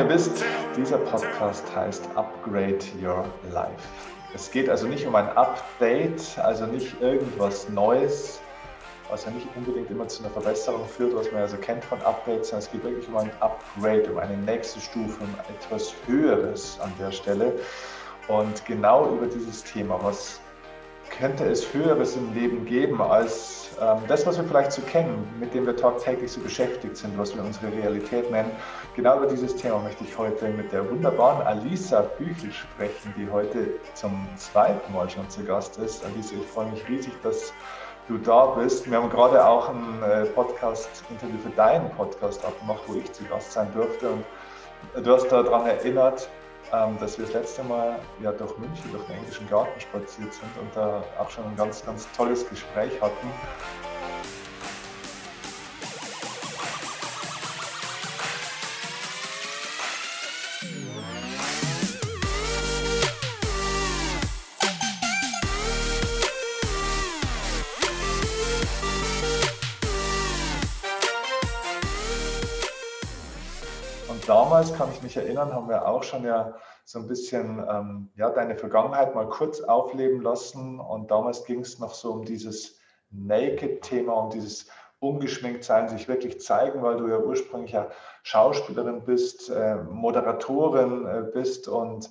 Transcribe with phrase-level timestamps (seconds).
[0.00, 0.42] ihr wisst,
[0.78, 3.82] dieser Podcast heißt Upgrade Your Life.
[4.34, 8.40] Es geht also nicht um ein Update, also nicht irgendwas Neues,
[9.10, 12.00] was ja nicht unbedingt immer zu einer Verbesserung führt, was man ja so kennt von
[12.00, 16.78] Updates, sondern es geht wirklich um ein Upgrade, um eine nächste Stufe, um etwas Höheres
[16.80, 17.52] an der Stelle.
[18.28, 20.40] Und genau über dieses Thema, was
[21.20, 25.52] könnte es Höheres im Leben geben als ähm, das, was wir vielleicht so kennen, mit
[25.52, 28.50] dem wir tagtäglich so beschäftigt sind, was wir unsere Realität nennen.
[28.96, 33.68] Genau über dieses Thema möchte ich heute mit der wunderbaren Alisa Büchel sprechen, die heute
[33.92, 36.02] zum zweiten Mal schon zu Gast ist.
[36.06, 37.52] Alisa, ich freue mich riesig, dass
[38.08, 38.90] du da bist.
[38.90, 43.52] Wir haben gerade auch ein äh, Podcast-Interview für deinen Podcast abgemacht, wo ich zu Gast
[43.52, 44.08] sein durfte.
[44.08, 46.30] Und du hast daran erinnert,
[46.72, 50.50] ähm, dass wir das letzte Mal ja durch München, durch den englischen Garten spaziert sind
[50.60, 53.28] und da auch schon ein ganz, ganz tolles Gespräch hatten.
[74.60, 78.28] Damals, kann ich mich erinnern, haben wir auch schon ja so ein bisschen ähm, ja,
[78.30, 80.78] deine Vergangenheit mal kurz aufleben lassen.
[80.80, 82.78] Und damals ging es noch so um dieses
[83.10, 84.66] Naked-Thema, um dieses
[84.98, 87.88] ungeschminkt sein, sich wirklich zeigen, weil du ja ursprünglich ja
[88.22, 92.10] Schauspielerin bist, äh, Moderatorin äh, bist und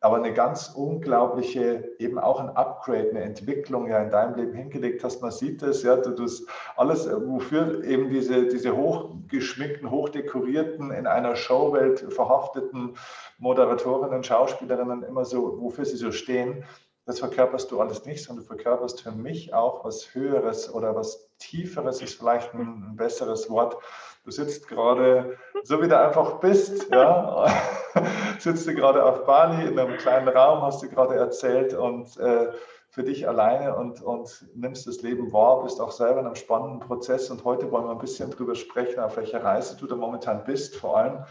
[0.00, 5.02] aber eine ganz unglaubliche, eben auch ein Upgrade, eine Entwicklung ja in deinem Leben hingelegt
[5.02, 5.22] hast.
[5.22, 6.44] Man sieht es, ja, du das
[6.76, 12.94] alles, wofür eben diese, diese hochgeschminkten, hochdekorierten, in einer Showwelt verhafteten
[13.38, 16.64] Moderatorinnen, Schauspielerinnen immer so, wofür sie so stehen,
[17.08, 21.26] das verkörperst du alles nicht, sondern du verkörperst für mich auch was Höheres oder was
[21.38, 23.78] Tieferes, ist vielleicht ein, ein besseres Wort.
[24.26, 27.46] Du sitzt gerade, so wie du einfach bist, ja,
[28.38, 32.52] sitzt du gerade auf Bali in einem kleinen Raum, hast du gerade erzählt und äh,
[32.90, 36.80] für dich alleine und, und nimmst das Leben wahr, bist auch selber in einem spannenden
[36.80, 37.30] Prozess.
[37.30, 40.76] Und heute wollen wir ein bisschen darüber sprechen, auf welcher Reise du da momentan bist.
[40.76, 41.24] Vor allem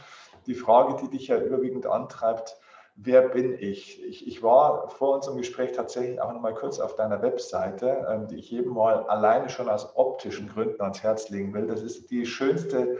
[0.47, 2.57] die Frage, die dich ja überwiegend antreibt,
[2.97, 4.03] wer bin ich?
[4.03, 4.27] ich?
[4.27, 8.37] Ich war vor unserem Gespräch tatsächlich auch noch mal kurz auf deiner Webseite, ähm, die
[8.37, 11.67] ich jedem mal alleine schon aus optischen Gründen ans Herz legen will.
[11.67, 12.97] Das ist die schönste,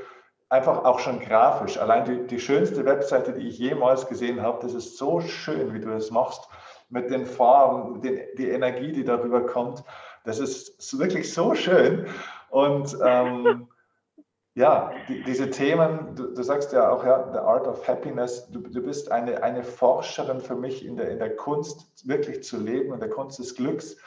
[0.50, 4.60] einfach auch schon grafisch, allein die, die schönste Webseite, die ich jemals gesehen habe.
[4.62, 6.48] Das ist so schön, wie du das machst,
[6.90, 9.84] mit den Farben, den, die Energie, die darüber kommt.
[10.24, 12.06] Das ist wirklich so schön.
[12.50, 13.67] Und ähm,
[14.58, 18.62] ja, die, diese Themen, du, du, sagst ja auch, ja, The Art of Happiness, du,
[18.62, 22.92] du bist eine, eine Forscherin für mich in der, in der Kunst, wirklich zu leben,
[22.92, 23.98] in der Kunst des Glücks.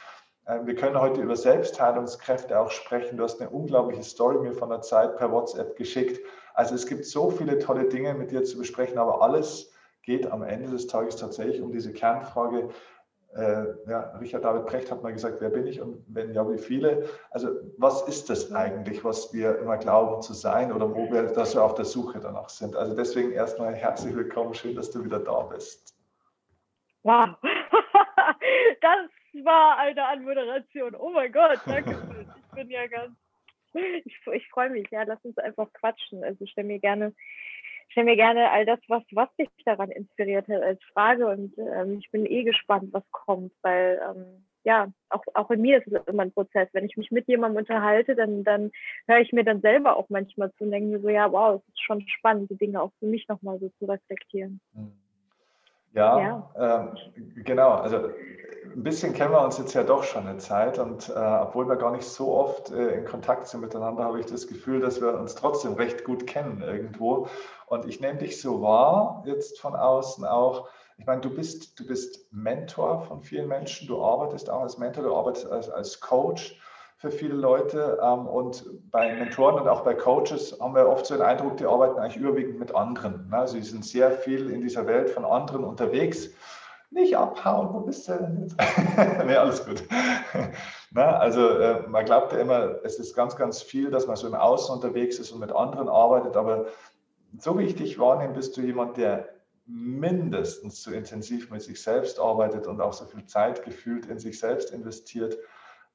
[0.47, 3.15] Ähm, wir können heute über Selbstheilungskräfte auch sprechen.
[3.15, 6.19] Du hast eine unglaubliche Story mir von der Zeit per WhatsApp geschickt.
[6.53, 9.71] Also es gibt so viele tolle Dinge mit dir zu besprechen, aber alles
[10.03, 12.67] geht am Ende des Tages tatsächlich um diese Kernfrage,
[13.35, 16.57] äh, ja, Richard David Precht hat mal gesagt, wer bin ich und wenn ja, wie
[16.57, 17.09] viele?
[17.31, 21.55] Also was ist das eigentlich, was wir immer glauben zu sein oder wo wir, dass
[21.55, 22.75] wir auf der Suche danach sind?
[22.75, 25.95] Also deswegen erstmal herzlich willkommen, schön, dass du wieder da bist.
[27.03, 27.29] Wow,
[28.81, 30.95] das war eine Anmoderation.
[30.95, 31.97] Oh mein Gott, danke.
[32.49, 33.15] Ich bin ja ganz,
[33.73, 34.89] ich, ich freue mich.
[34.91, 36.23] Ja, lass uns einfach quatschen.
[36.23, 37.13] Also stell mir gerne
[37.91, 41.27] stell mir gerne all das, was, was dich daran inspiriert hat, als Frage.
[41.27, 45.79] Und ähm, ich bin eh gespannt, was kommt, weil ähm, ja, auch, auch in mir
[45.79, 46.69] ist es immer ein Prozess.
[46.73, 48.71] Wenn ich mich mit jemandem unterhalte, dann, dann
[49.07, 51.73] höre ich mir dann selber auch manchmal zu und denke mir so, ja, wow, es
[51.73, 54.61] ist schon spannend, die Dinge auch für mich nochmal so zu reflektieren.
[54.73, 54.91] Hm.
[55.93, 56.19] Ja,
[56.55, 56.91] ja.
[57.35, 57.71] Äh, genau.
[57.71, 58.09] Also
[58.73, 61.75] ein bisschen kennen wir uns jetzt ja doch schon eine Zeit und äh, obwohl wir
[61.75, 65.13] gar nicht so oft äh, in Kontakt sind miteinander, habe ich das Gefühl, dass wir
[65.19, 67.27] uns trotzdem recht gut kennen irgendwo.
[67.67, 70.69] Und ich nehme dich so wahr, jetzt von außen auch.
[70.97, 75.03] Ich meine, du bist, du bist Mentor von vielen Menschen, du arbeitest auch als Mentor,
[75.03, 76.59] du arbeitest als, als Coach
[77.01, 77.97] für viele Leute.
[78.01, 81.65] Ähm, und bei Mentoren und auch bei Coaches haben wir oft so den Eindruck, die
[81.65, 83.27] arbeiten eigentlich überwiegend mit anderen.
[83.29, 83.37] Ne?
[83.39, 86.29] Also sie sind sehr viel in dieser Welt von anderen unterwegs
[86.91, 88.55] nicht abhauen, wo bist du denn jetzt?
[89.25, 89.81] nee, alles gut.
[90.91, 94.27] Na, also äh, man glaubt ja immer, es ist ganz, ganz viel, dass man so
[94.27, 96.65] im Außen unterwegs ist und mit anderen arbeitet, aber
[97.39, 99.29] so wie ich dich wahrnehme, bist du jemand, der
[99.65, 104.37] mindestens so intensiv mit sich selbst arbeitet und auch so viel Zeit gefühlt in sich
[104.37, 105.37] selbst investiert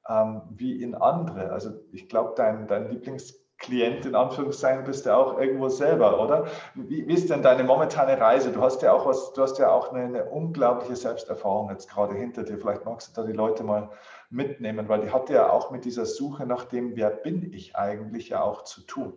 [0.09, 1.51] ähm, wie in andere.
[1.51, 6.45] Also ich glaube, dein, dein Lieblings Klient in Anführungszeichen bist du auch irgendwo selber, oder?
[6.75, 8.51] Wie, wie, ist denn deine momentane Reise?
[8.51, 12.13] Du hast ja auch was, du hast ja auch eine, eine, unglaubliche Selbsterfahrung jetzt gerade
[12.13, 12.59] hinter dir.
[12.59, 13.89] Vielleicht magst du da die Leute mal
[14.29, 18.29] mitnehmen, weil die hat ja auch mit dieser Suche nach dem, wer bin ich eigentlich
[18.29, 19.13] ja auch zu tun.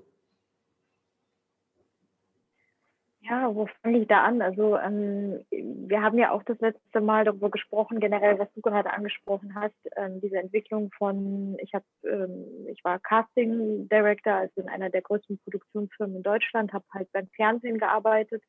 [3.30, 4.42] Ja, wo fange ich da an?
[4.42, 8.92] Also ähm, wir haben ja auch das letzte Mal darüber gesprochen, generell, was du gerade
[8.92, 14.68] angesprochen hast, ähm, diese Entwicklung von, ich habe, ähm, ich war Casting Director, also in
[14.68, 18.42] einer der größten Produktionsfirmen in Deutschland, habe halt beim Fernsehen gearbeitet,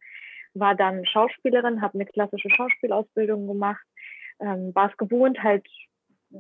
[0.56, 3.86] war dann Schauspielerin, habe eine klassische Schauspielausbildung gemacht,
[4.40, 5.68] ähm, war es gewohnt, halt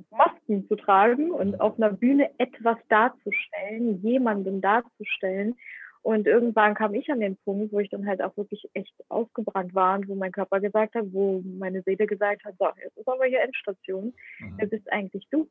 [0.09, 5.55] Masken zu tragen und auf einer Bühne etwas darzustellen, jemanden darzustellen
[6.03, 9.75] und irgendwann kam ich an den Punkt, wo ich dann halt auch wirklich echt ausgebrannt
[9.75, 13.07] war und wo mein Körper gesagt hat, wo meine Seele gesagt hat, so, jetzt ist
[13.07, 14.53] aber hier Endstation, mhm.
[14.57, 15.47] wer bist eigentlich du?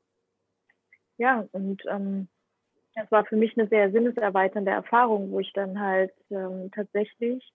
[1.18, 2.28] Ja, und ähm,
[2.94, 7.52] das war für mich eine sehr sinneserweiternde Erfahrung, wo ich dann halt ähm, tatsächlich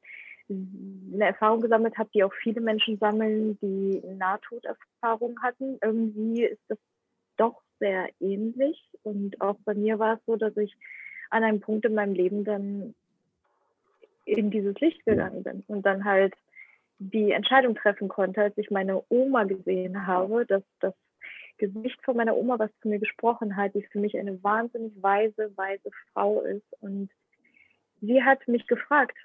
[0.47, 5.79] eine Erfahrung gesammelt habe, die auch viele Menschen sammeln, die Nahtoderfahrungen hatten.
[5.81, 6.77] Irgendwie ist das
[7.37, 8.79] doch sehr ähnlich.
[9.03, 10.75] Und auch bei mir war es so, dass ich
[11.29, 12.95] an einem Punkt in meinem Leben dann
[14.25, 16.33] in dieses Licht gegangen bin und dann halt
[16.97, 20.93] die Entscheidung treffen konnte, als ich meine Oma gesehen habe, dass das
[21.57, 25.55] Gesicht von meiner Oma, was zu mir gesprochen hat, die für mich eine wahnsinnig weise,
[25.55, 26.65] weise Frau ist.
[26.81, 27.09] Und
[28.01, 29.17] sie hat mich gefragt,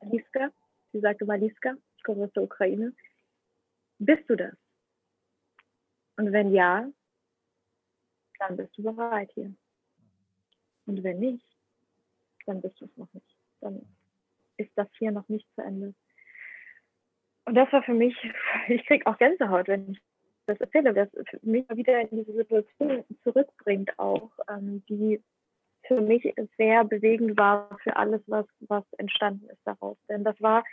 [0.00, 0.50] Aliska,
[0.92, 1.54] sie sagte mal ich
[2.04, 2.94] komme aus der Ukraine,
[3.98, 4.54] bist du das?
[6.16, 6.88] Und wenn ja,
[8.38, 9.52] dann bist du bereit hier.
[10.86, 11.46] Und wenn nicht,
[12.46, 13.36] dann bist du es noch nicht.
[13.60, 13.86] Dann
[14.56, 15.94] ist das hier noch nicht zu Ende.
[17.44, 18.16] Und das war für mich,
[18.68, 20.00] ich kriege auch Gänsehaut, wenn ich
[20.46, 21.08] das erzähle, das
[21.42, 25.22] mich wieder in diese Situation zurückbringt auch, ähm, die
[25.84, 29.96] für mich sehr bewegend war für alles, was, was entstanden ist daraus.
[30.08, 30.64] Denn das war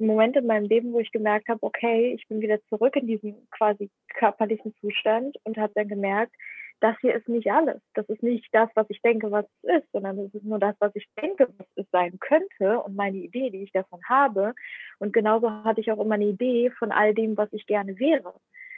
[0.00, 3.06] ein Moment in meinem Leben, wo ich gemerkt habe, okay, ich bin wieder zurück in
[3.06, 6.34] diesen quasi körperlichen Zustand und habe dann gemerkt,
[6.80, 7.80] das hier ist nicht alles.
[7.94, 10.76] Das ist nicht das, was ich denke, was es ist, sondern es ist nur das,
[10.78, 14.54] was ich denke, was es sein könnte und meine Idee, die ich davon habe.
[14.98, 18.34] Und genauso hatte ich auch immer eine Idee von all dem, was ich gerne wäre.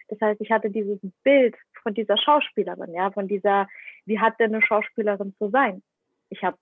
[0.08, 3.68] Das heißt, ich hatte dieses Bild von dieser Schauspielerin, ja, von dieser,
[4.06, 5.82] wie hat denn eine Schauspielerin zu sein?
[6.30, 6.58] Ich habe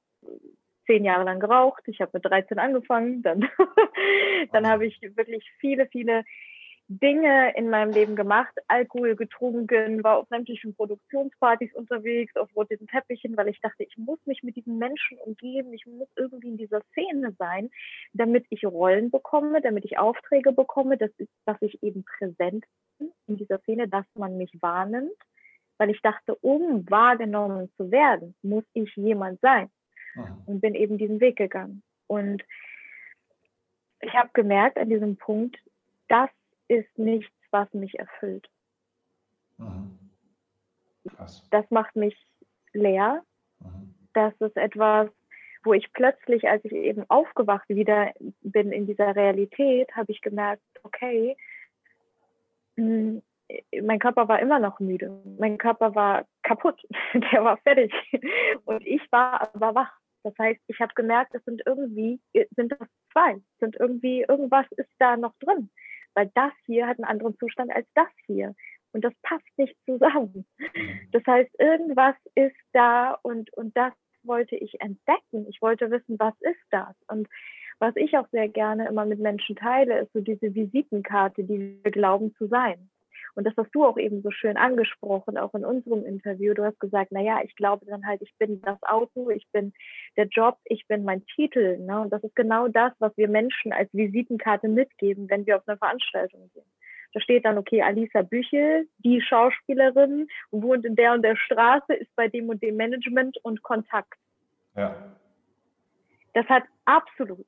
[0.87, 3.49] zehn Jahre lang geraucht, ich habe mit 13 angefangen, dann,
[4.53, 6.25] dann habe ich wirklich viele, viele
[6.89, 13.37] Dinge in meinem Leben gemacht, Alkohol getrunken, war auf sämtlichen Produktionspartys unterwegs, auf roten Teppichen,
[13.37, 16.81] weil ich dachte, ich muss mich mit diesen Menschen umgeben, ich muss irgendwie in dieser
[16.93, 17.71] Szene sein,
[18.15, 22.65] damit ich Rollen bekomme, damit ich Aufträge bekomme, das ist, dass ich eben präsent
[22.99, 25.13] bin in dieser Szene, dass man mich wahrnimmt,
[25.77, 29.71] weil ich dachte, um wahrgenommen zu werden, muss ich jemand sein.
[30.15, 30.43] Mhm.
[30.47, 31.83] und bin eben diesen Weg gegangen.
[32.07, 32.43] Und
[34.01, 35.57] ich habe gemerkt an diesem Punkt,
[36.09, 36.31] dass
[36.69, 38.49] ist nichts, was mich erfüllt.
[39.57, 39.99] Mhm.
[41.51, 42.17] Das macht mich
[42.73, 43.23] leer.
[43.61, 43.95] Mhm.
[44.13, 45.11] Das ist etwas,
[45.65, 48.13] wo ich plötzlich, als ich eben aufgewacht wieder
[48.43, 51.37] bin in dieser Realität, habe ich gemerkt, okay,
[52.77, 53.23] hm,
[53.83, 55.23] mein Körper war immer noch müde.
[55.39, 56.81] Mein Körper war kaputt.
[57.33, 57.93] Der war fertig.
[58.65, 59.93] Und ich war aber wach.
[60.23, 62.21] Das heißt, ich habe gemerkt, es sind irgendwie,
[62.57, 65.71] sind das zwei, sind irgendwie, irgendwas ist da noch drin
[66.19, 68.57] weil das hier hat einen anderen Zustand als das hier.
[68.93, 70.45] Und das passt nicht zusammen.
[70.59, 71.01] Mhm.
[71.13, 73.93] Das heißt, irgendwas ist da und, und das
[74.25, 75.47] wollte ich entdecken.
[75.49, 76.97] Ich wollte wissen, was ist das?
[77.07, 77.29] Und
[77.79, 81.93] was ich auch sehr gerne immer mit Menschen teile, ist so diese Visitenkarte, die wir
[81.93, 82.91] glauben zu sein.
[83.35, 86.55] Und das hast du auch eben so schön angesprochen, auch in unserem Interview.
[86.55, 89.73] Du hast gesagt, naja, ich glaube dann halt, ich bin das Auto, ich bin
[90.17, 91.79] der Job, ich bin mein Titel.
[91.79, 92.01] Ne?
[92.01, 95.77] Und das ist genau das, was wir Menschen als Visitenkarte mitgeben, wenn wir auf eine
[95.77, 96.67] Veranstaltung gehen.
[97.15, 102.15] Da steht dann, okay, Alisa Büchel, die Schauspielerin, wohnt in der und der Straße, ist
[102.17, 104.19] bei dem und dem Management und Kontakt.
[104.77, 104.95] Ja.
[106.35, 107.47] Das hat absolut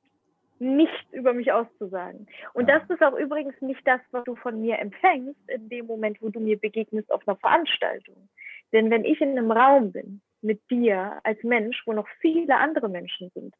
[0.61, 2.27] nichts über mich auszusagen.
[2.53, 2.79] Und ja.
[2.79, 6.29] das ist auch übrigens nicht das, was du von mir empfängst in dem Moment, wo
[6.29, 8.29] du mir begegnest auf einer Veranstaltung.
[8.71, 12.89] Denn wenn ich in einem Raum bin mit dir als Mensch, wo noch viele andere
[12.89, 13.55] Menschen sind,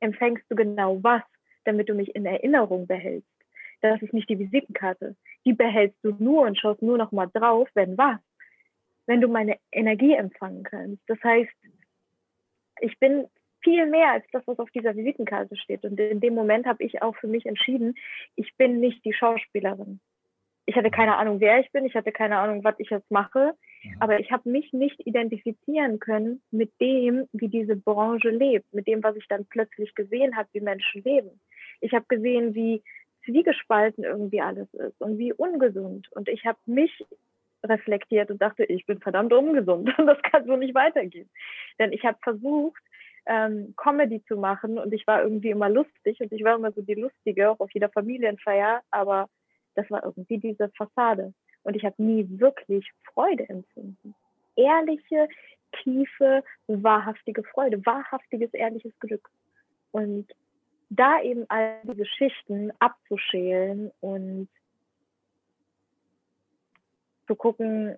[0.00, 1.22] empfängst du genau was,
[1.64, 3.28] damit du mich in Erinnerung behältst.
[3.80, 5.16] Das ist nicht die Visitenkarte.
[5.44, 8.18] Die behältst du nur und schaust nur noch mal drauf, wenn was.
[9.06, 11.02] Wenn du meine Energie empfangen kannst.
[11.06, 11.50] Das heißt,
[12.80, 13.26] ich bin
[13.62, 15.84] viel mehr als das, was auf dieser Visitenkarte steht.
[15.84, 17.94] Und in dem Moment habe ich auch für mich entschieden,
[18.36, 20.00] ich bin nicht die Schauspielerin.
[20.64, 23.54] Ich hatte keine Ahnung, wer ich bin, ich hatte keine Ahnung, was ich jetzt mache,
[23.82, 23.96] mhm.
[23.98, 29.02] aber ich habe mich nicht identifizieren können mit dem, wie diese Branche lebt, mit dem,
[29.02, 31.40] was ich dann plötzlich gesehen habe, wie Menschen leben.
[31.80, 32.82] Ich habe gesehen, wie
[33.24, 36.10] zwiegespalten irgendwie alles ist und wie ungesund.
[36.12, 37.04] Und ich habe mich
[37.64, 41.28] reflektiert und dachte, ich bin verdammt ungesund und das kann so nicht weitergehen.
[41.78, 42.82] Denn ich habe versucht,
[43.26, 46.82] ähm, Comedy zu machen und ich war irgendwie immer lustig und ich war immer so
[46.82, 49.28] die Lustige, auch auf jeder Familienfeier, aber
[49.74, 54.14] das war irgendwie diese Fassade und ich habe nie wirklich Freude empfunden.
[54.56, 55.28] Ehrliche,
[55.82, 59.30] tiefe, wahrhaftige Freude, wahrhaftiges, ehrliches Glück.
[59.92, 60.26] Und
[60.90, 64.48] da eben all die Geschichten abzuschälen und
[67.26, 67.96] zu gucken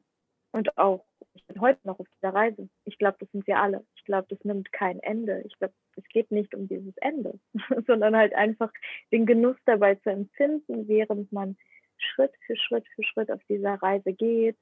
[0.53, 1.05] und auch,
[1.35, 2.69] ich bin heute noch auf dieser Reise.
[2.85, 3.85] Ich glaube, das sind wir alle.
[4.05, 5.41] Ich glaube, das nimmt kein Ende.
[5.47, 7.39] Ich glaube, es geht nicht um dieses Ende,
[7.87, 8.71] sondern halt einfach
[9.11, 11.57] den Genuss dabei zu empfinden, während man
[11.97, 14.59] Schritt für Schritt für Schritt auf dieser Reise geht,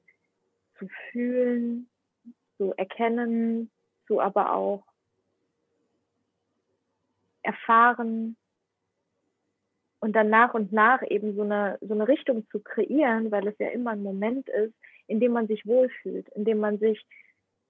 [0.79, 1.89] zu fühlen,
[2.55, 3.69] zu erkennen,
[4.07, 4.85] zu aber auch
[7.41, 8.37] erfahren
[9.99, 13.57] und dann nach und nach eben so eine, so eine Richtung zu kreieren, weil es
[13.59, 14.73] ja immer ein Moment ist,
[15.07, 17.05] in dem man sich wohlfühlt, in dem man sich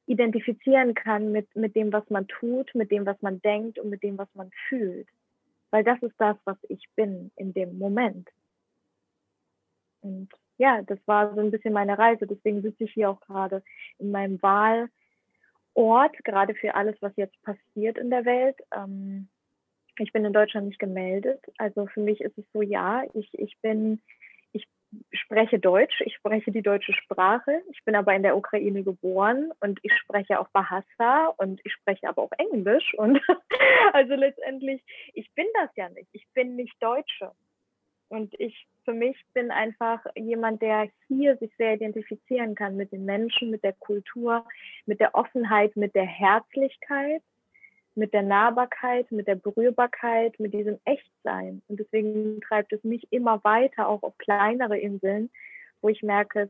[0.06, 4.04] identifizieren kann mit, mit dem, was man tut, mit dem, was man denkt und mit
[4.04, 5.08] dem, was man fühlt.
[5.72, 8.30] Weil das ist das, was ich bin in dem Moment.
[10.02, 12.28] Und ja, das war so ein bisschen meine Reise.
[12.28, 13.64] Deswegen sitze ich hier auch gerade
[13.98, 14.92] in meinem Wahlort,
[16.24, 18.58] gerade für alles, was jetzt passiert in der Welt.
[18.76, 19.30] Ähm,
[20.00, 21.44] ich bin in Deutschland nicht gemeldet.
[21.58, 24.02] Also für mich ist es so, ja, ich, ich bin,
[25.12, 27.62] spreche Deutsch, ich spreche die deutsche Sprache.
[27.72, 32.08] Ich bin aber in der Ukraine geboren und ich spreche auch Bahasa und ich spreche
[32.08, 32.94] aber auch Englisch.
[32.96, 33.20] Und
[33.94, 34.82] also letztendlich,
[35.14, 36.10] ich bin das ja nicht.
[36.14, 37.32] Ich bin nicht Deutsche.
[38.10, 43.06] Und ich für mich bin einfach jemand, der hier sich sehr identifizieren kann mit den
[43.06, 44.46] Menschen, mit der Kultur,
[44.86, 47.24] mit der Offenheit, mit der Herzlichkeit
[47.96, 51.62] mit der Nahbarkeit, mit der Berührbarkeit, mit diesem Echtsein.
[51.68, 55.30] Und deswegen treibt es mich immer weiter, auch auf kleinere Inseln,
[55.82, 56.50] wo ich merke,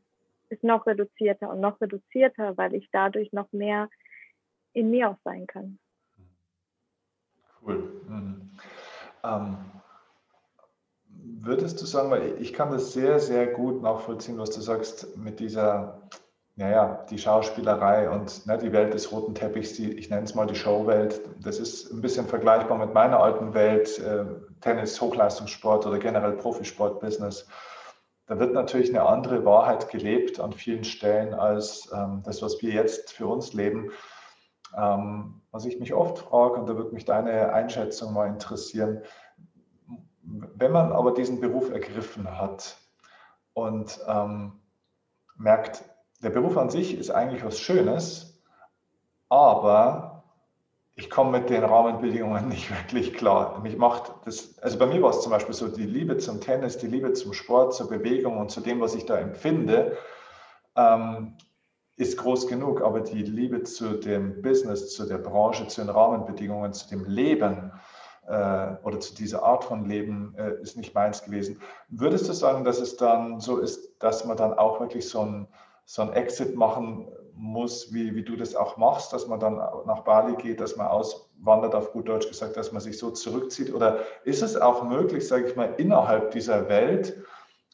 [0.50, 3.90] es ist noch reduzierter und noch reduzierter, weil ich dadurch noch mehr
[4.74, 5.80] in mir auch sein kann.
[7.62, 7.92] Cool.
[8.08, 8.52] Mhm.
[9.24, 9.58] Ähm,
[11.08, 15.40] würdest du sagen, weil ich kann das sehr, sehr gut nachvollziehen, was du sagst mit
[15.40, 16.02] dieser
[16.56, 20.46] naja, die Schauspielerei und ne, die Welt des roten Teppichs, die, ich nenne es mal
[20.46, 24.26] die Showwelt, das ist ein bisschen vergleichbar mit meiner alten Welt, äh,
[24.62, 27.48] Tennis, Hochleistungssport oder generell Profisport-Business.
[28.28, 32.72] Da wird natürlich eine andere Wahrheit gelebt an vielen Stellen als ähm, das, was wir
[32.72, 33.90] jetzt für uns leben.
[34.78, 39.02] Ähm, was ich mich oft frage, und da würde mich deine Einschätzung mal interessieren,
[40.22, 42.78] wenn man aber diesen Beruf ergriffen hat
[43.54, 44.54] und ähm,
[45.36, 45.84] merkt,
[46.24, 48.42] der Beruf an sich ist eigentlich was Schönes,
[49.30, 50.24] aber
[50.96, 53.60] ich komme mit den Rahmenbedingungen nicht wirklich klar.
[53.62, 56.78] Mich macht das, also bei mir war es zum Beispiel so, die Liebe zum Tennis,
[56.78, 59.98] die Liebe zum Sport, zur Bewegung und zu dem, was ich da empfinde,
[60.76, 61.36] ähm,
[61.96, 66.74] ist groß genug, aber die Liebe zu dem Business, zu der Branche, zu den Rahmenbedingungen,
[66.74, 67.72] zu dem Leben
[68.28, 71.62] äh, oder zu dieser Art von Leben äh, ist nicht meins gewesen.
[71.90, 75.48] Würdest du sagen, dass es dann so ist, dass man dann auch wirklich so ein
[75.86, 80.02] so ein Exit machen muss, wie, wie du das auch machst, dass man dann nach
[80.02, 83.74] Bali geht, dass man auswandert, auf gut Deutsch gesagt, dass man sich so zurückzieht?
[83.74, 87.22] Oder ist es auch möglich, sage ich mal, innerhalb dieser Welt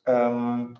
[0.05, 0.77] ähm,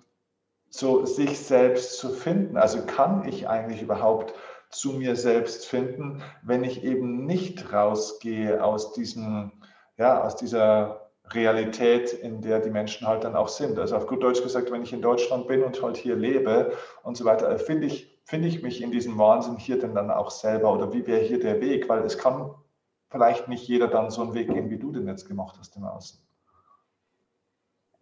[0.70, 2.56] so sich selbst zu finden?
[2.56, 4.34] Also kann ich eigentlich überhaupt
[4.70, 9.52] zu mir selbst finden, wenn ich eben nicht rausgehe aus diesem,
[9.98, 13.78] ja, aus dieser Realität, in der die Menschen halt dann auch sind.
[13.78, 16.72] Also auf gut Deutsch gesagt, wenn ich in Deutschland bin und halt hier lebe
[17.02, 20.30] und so weiter, finde ich, finde ich mich in diesem Wahnsinn hier denn dann auch
[20.30, 21.88] selber oder wie wäre hier der Weg?
[21.88, 22.50] Weil es kann
[23.10, 25.84] vielleicht nicht jeder dann so einen Weg gehen, wie du den jetzt gemacht hast im
[25.84, 26.20] Außen.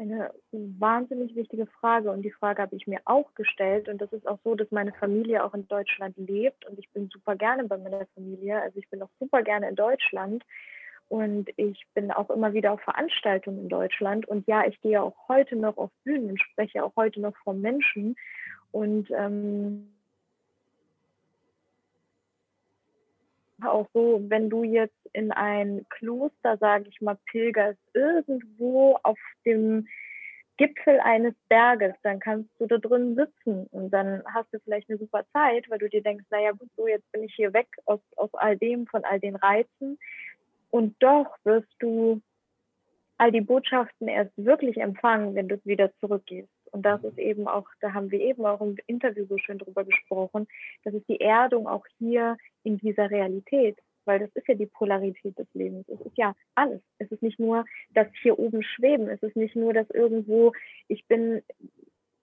[0.01, 4.29] Eine wahnsinnig wichtige Frage und die Frage habe ich mir auch gestellt und das ist
[4.29, 7.77] auch so, dass meine Familie auch in Deutschland lebt und ich bin super gerne bei
[7.77, 10.45] meiner Familie, also ich bin auch super gerne in Deutschland
[11.09, 14.29] und ich bin auch immer wieder auf Veranstaltungen in Deutschland.
[14.29, 17.55] Und ja, ich gehe auch heute noch auf Bühnen und spreche auch heute noch vor
[17.55, 18.15] Menschen.
[18.73, 19.91] Und ähm,
[23.63, 29.89] auch so, wenn du jetzt in ein Kloster, sage ich mal, pilgerst, irgendwo auf dem
[30.59, 34.99] Gipfel eines Berges, dann kannst du da drin sitzen und dann hast du vielleicht eine
[34.99, 38.01] super Zeit, weil du dir denkst, naja gut, so jetzt bin ich hier weg aus,
[38.17, 39.99] aus all dem, von all den Reizen.
[40.71, 42.21] Und doch wirst du
[43.19, 46.49] all die Botschaften erst wirklich empfangen, wenn du wieder zurückgehst.
[46.71, 49.85] Und das ist eben auch, da haben wir eben auch im Interview so schön drüber
[49.85, 50.47] gesprochen,
[50.85, 55.39] das ist die Erdung auch hier in dieser Realität, weil das ist ja die Polarität
[55.39, 55.89] des Lebens.
[55.89, 56.81] Es ist ja alles.
[56.99, 60.53] Es ist nicht nur das hier oben schweben, es ist nicht nur das irgendwo,
[60.87, 61.43] ich bin,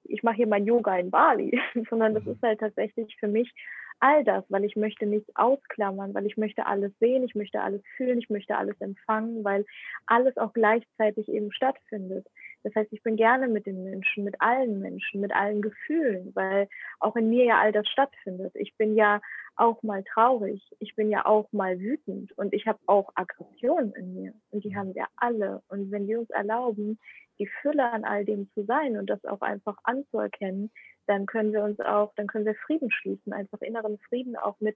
[0.04, 1.60] ich mache hier mein Yoga in Bali,
[1.90, 3.52] sondern das ist halt tatsächlich für mich
[4.00, 7.82] All das, weil ich möchte nichts ausklammern, weil ich möchte alles sehen, ich möchte alles
[7.96, 9.66] fühlen, ich möchte alles empfangen, weil
[10.06, 12.28] alles auch gleichzeitig eben stattfindet.
[12.64, 16.68] Das heißt, ich bin gerne mit den Menschen, mit allen Menschen, mit allen Gefühlen, weil
[17.00, 18.54] auch in mir ja all das stattfindet.
[18.56, 19.22] Ich bin ja
[19.56, 24.14] auch mal traurig, ich bin ja auch mal wütend und ich habe auch Aggressionen in
[24.14, 25.62] mir und die haben wir alle.
[25.70, 27.00] Und wenn wir uns erlauben,
[27.40, 30.72] die Fülle an all dem zu sein und das auch einfach anzuerkennen,
[31.08, 34.76] dann können wir uns auch, dann können wir Frieden schließen, einfach inneren Frieden auch mit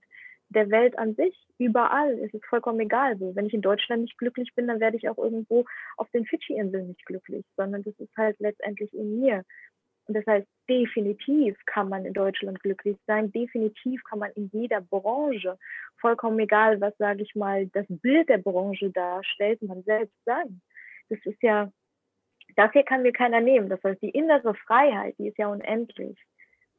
[0.49, 2.17] der Welt an sich, überall.
[2.19, 3.35] Es ist vollkommen egal wo.
[3.35, 5.65] Wenn ich in Deutschland nicht glücklich bin, dann werde ich auch irgendwo
[5.97, 9.43] auf den Fidschi-Inseln nicht glücklich, sondern das ist halt letztendlich in mir.
[10.07, 14.81] Und das heißt, definitiv kann man in Deutschland glücklich sein, definitiv kann man in jeder
[14.81, 15.55] Branche,
[16.01, 20.61] vollkommen egal, was, sage ich mal, das Bild der Branche darstellt, man selbst sein.
[21.09, 21.71] Das ist ja,
[22.55, 23.69] das hier kann mir keiner nehmen.
[23.69, 26.17] Das heißt, die innere Freiheit, die ist ja unendlich.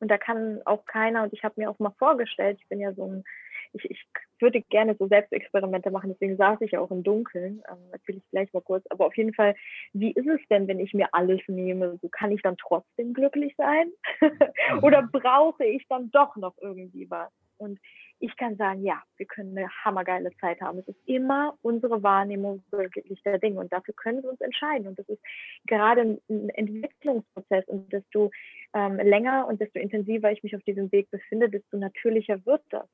[0.01, 2.93] Und da kann auch keiner, und ich habe mir auch mal vorgestellt, ich bin ja
[2.95, 3.25] so ein
[3.73, 4.07] ich, ich
[4.41, 7.63] würde gerne so Selbstexperimente machen, deswegen saß ich ja auch im Dunkeln.
[7.69, 8.85] Ähm, erzähle ich gleich mal kurz.
[8.91, 9.55] Aber auf jeden Fall,
[9.93, 11.99] wie ist es denn, wenn ich mir alles nehme?
[12.03, 13.91] So kann ich dann trotzdem glücklich sein?
[14.83, 17.31] Oder brauche ich dann doch noch irgendwie was?
[17.61, 17.79] Und
[18.19, 20.79] ich kann sagen, ja, wir können eine hammergeile Zeit haben.
[20.79, 24.87] Es ist immer unsere Wahrnehmung wirklich der Dinge und dafür können wir uns entscheiden.
[24.87, 25.23] Und das ist
[25.67, 28.31] gerade ein Entwicklungsprozess und desto
[28.75, 32.89] ähm, länger und desto intensiver ich mich auf diesem Weg befinde, desto natürlicher wird das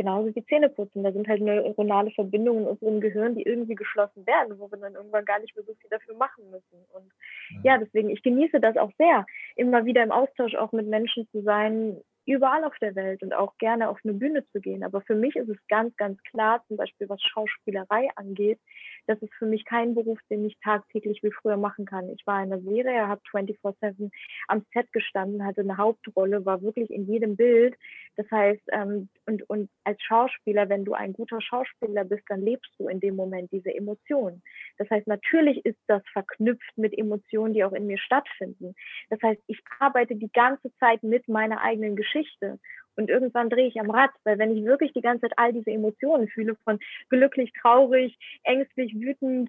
[0.00, 1.02] genauso wie Zähneputzen.
[1.02, 4.94] Da sind halt neuronale Verbindungen in unserem Gehirn, die irgendwie geschlossen werden, wo wir dann
[4.94, 6.86] irgendwann gar nicht mehr so viel dafür machen müssen.
[6.94, 7.12] Und
[7.62, 9.26] ja, deswegen, ich genieße das auch sehr,
[9.56, 13.58] immer wieder im Austausch auch mit Menschen zu sein, überall auf der Welt und auch
[13.58, 14.84] gerne auf eine Bühne zu gehen.
[14.84, 18.60] Aber für mich ist es ganz, ganz klar, zum Beispiel was Schauspielerei angeht,
[19.06, 22.08] das ist für mich kein Beruf, den ich tagtäglich wie früher machen kann.
[22.10, 24.10] Ich war in der Serie, habe 24-7
[24.46, 27.76] am Set gestanden, hatte eine Hauptrolle, war wirklich in jedem Bild.
[28.16, 32.70] Das heißt, ähm, und, und als Schauspieler, wenn du ein guter Schauspieler bist, dann lebst
[32.78, 34.42] du in dem Moment diese Emotionen.
[34.78, 38.74] Das heißt, natürlich ist das verknüpft mit Emotionen, die auch in mir stattfinden.
[39.08, 42.19] Das heißt, ich arbeite die ganze Zeit mit meiner eigenen Geschichte.
[42.96, 45.70] Und irgendwann drehe ich am Rad, weil wenn ich wirklich die ganze Zeit all diese
[45.70, 46.78] Emotionen fühle, von
[47.08, 49.48] glücklich, traurig, ängstlich, wütend,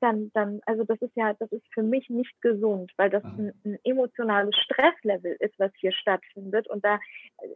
[0.00, 3.52] dann, dann, also das ist ja, das ist für mich nicht gesund, weil das mhm.
[3.64, 6.68] ein, ein emotionales Stresslevel ist, was hier stattfindet.
[6.68, 7.00] Und da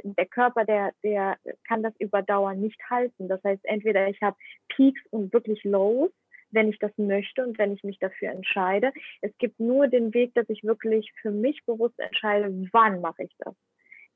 [0.03, 1.37] der Körper, der, der
[1.67, 3.29] kann das über Dauer nicht halten.
[3.29, 4.37] Das heißt, entweder ich habe
[4.69, 6.11] Peaks und wirklich Lows,
[6.51, 8.93] wenn ich das möchte und wenn ich mich dafür entscheide.
[9.21, 13.37] Es gibt nur den Weg, dass ich wirklich für mich bewusst entscheide, wann mache ich
[13.39, 13.55] das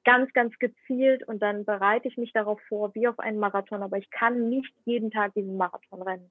[0.04, 3.98] ganz, ganz gezielt und dann bereite ich mich darauf vor, wie auf einen Marathon, aber
[3.98, 6.30] ich kann nicht jeden Tag diesen Marathon rennen.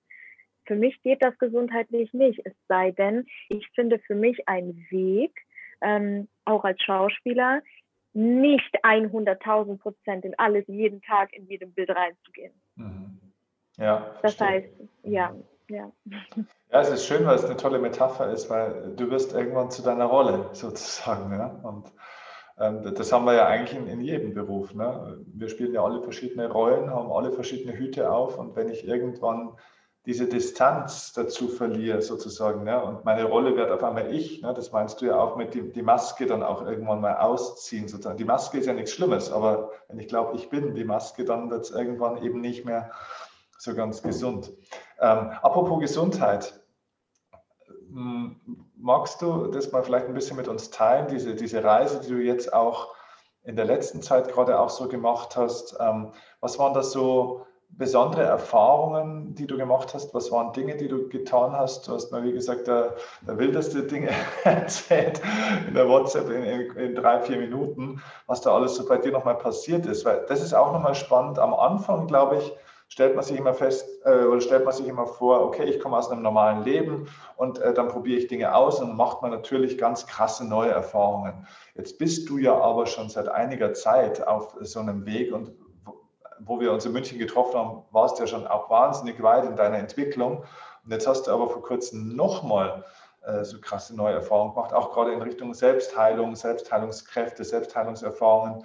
[0.65, 5.31] Für mich geht das gesundheitlich nicht, es sei denn, ich finde für mich einen Weg,
[5.81, 7.61] ähm, auch als Schauspieler,
[8.13, 12.53] nicht 100.000 Prozent in alles, jeden Tag in jedem Bild reinzugehen.
[12.75, 13.19] Mhm.
[13.77, 14.15] Ja.
[14.21, 14.47] Das verstehe.
[14.47, 14.69] heißt,
[15.03, 15.35] ja,
[15.69, 15.91] ja.
[16.71, 19.81] Ja, es ist schön, weil es eine tolle Metapher ist, weil du wirst irgendwann zu
[19.81, 21.31] deiner Rolle sozusagen.
[21.31, 21.59] Ja?
[21.63, 21.91] Und
[22.55, 24.73] das haben wir ja eigentlich in, in jedem Beruf.
[24.73, 25.17] Ne?
[25.25, 29.55] Wir spielen ja alle verschiedene Rollen, haben alle verschiedene Hüte auf und wenn ich irgendwann
[30.05, 32.83] diese Distanz dazu verliere, sozusagen, ne?
[32.83, 34.53] und meine Rolle wird auf einmal ich, ne?
[34.53, 38.17] das meinst du ja auch mit die, die Maske dann auch irgendwann mal ausziehen, sozusagen.
[38.17, 41.49] Die Maske ist ja nichts Schlimmes, aber wenn ich glaube, ich bin die Maske, dann
[41.49, 42.91] wird es irgendwann eben nicht mehr
[43.57, 44.51] so ganz gesund.
[44.99, 46.61] Ähm, apropos Gesundheit,
[48.77, 52.17] magst du das mal vielleicht ein bisschen mit uns teilen, diese, diese Reise, die du
[52.17, 52.93] jetzt auch
[53.43, 55.75] in der letzten Zeit gerade auch so gemacht hast?
[55.79, 57.45] Ähm, was waren das so
[57.77, 60.13] besondere Erfahrungen, die du gemacht hast?
[60.13, 61.87] Was waren Dinge, die du getan hast?
[61.87, 62.95] Du hast mal, wie gesagt, der,
[63.27, 64.09] der wildeste Dinge
[64.43, 65.21] erzählt
[65.67, 69.11] in der WhatsApp in, in, in, drei, vier Minuten, was da alles so bei dir
[69.11, 70.05] nochmal passiert ist.
[70.05, 71.39] Weil das ist auch nochmal spannend.
[71.39, 72.53] Am Anfang, glaube ich,
[72.93, 75.97] stellt man sich immer fest äh, oder stellt man sich immer vor, okay, ich komme
[75.97, 79.79] aus einem normalen Leben und äh, dann probiere ich Dinge aus und macht man natürlich
[79.79, 81.47] ganz krasse neue Erfahrungen.
[81.73, 85.53] Jetzt bist du ja aber schon seit einiger Zeit auf so einem Weg und
[86.41, 89.55] wo wir uns in München getroffen haben, warst du ja schon auch wahnsinnig weit in
[89.55, 90.43] deiner Entwicklung.
[90.85, 92.83] Und jetzt hast du aber vor kurzem nochmal
[93.25, 98.63] äh, so krasse neue Erfahrungen gemacht, auch gerade in Richtung Selbstheilung, Selbstheilungskräfte, Selbstheilungserfahrungen.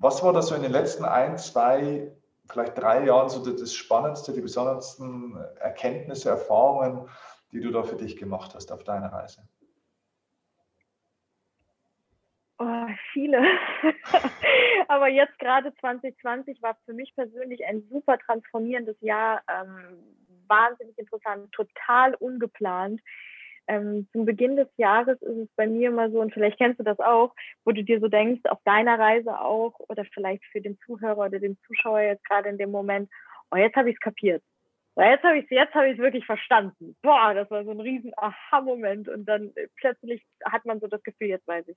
[0.00, 2.10] Was war das so in den letzten ein, zwei
[2.48, 7.08] vielleicht drei Jahren so das Spannendste, die besondersten Erkenntnisse, Erfahrungen,
[7.52, 9.48] die du da für dich gemacht hast auf deiner Reise?
[12.58, 13.42] Oh, viele.
[14.88, 19.42] Aber jetzt gerade 2020 war für mich persönlich ein super transformierendes Jahr.
[19.48, 19.98] Ähm,
[20.46, 23.00] wahnsinnig interessant, total ungeplant.
[23.66, 26.84] Ähm, zum Beginn des Jahres ist es bei mir immer so, und vielleicht kennst du
[26.84, 30.78] das auch, wo du dir so denkst, auf deiner Reise auch, oder vielleicht für den
[30.80, 33.10] Zuhörer oder den Zuschauer jetzt gerade in dem Moment,
[33.50, 34.42] oh, jetzt habe ich es kapiert.
[34.96, 36.96] Ja, jetzt habe ich es jetzt hab wirklich verstanden.
[37.02, 39.08] Boah, das war so ein riesen Aha-Moment.
[39.08, 41.76] Und dann äh, plötzlich hat man so das Gefühl, jetzt weiß ich.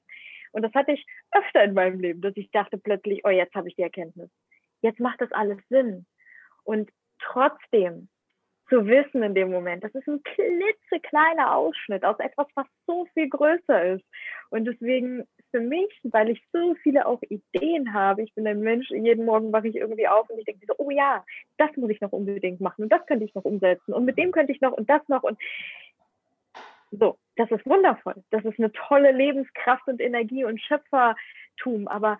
[0.52, 3.69] Und das hatte ich öfter in meinem Leben, dass ich dachte plötzlich, oh, jetzt habe
[3.69, 4.30] ich die Erkenntnis.
[4.82, 6.06] Jetzt macht das alles Sinn.
[6.63, 8.08] Und trotzdem
[8.69, 13.30] zu wissen in dem Moment, das ist ein klitzekleiner Ausschnitt aus etwas, was so viel
[13.30, 14.06] größer ist.
[14.49, 18.89] Und deswegen für mich, weil ich so viele auch Ideen habe, ich bin ein Mensch,
[18.89, 21.23] jeden Morgen wache ich irgendwie auf und ich denke so, oh ja,
[21.58, 24.32] das muss ich noch unbedingt machen und das könnte ich noch umsetzen und mit dem
[24.32, 25.38] könnte ich noch und das noch und
[26.91, 28.15] so, das ist wundervoll.
[28.32, 32.17] Das ist eine tolle Lebenskraft und Energie und Schöpfertum, aber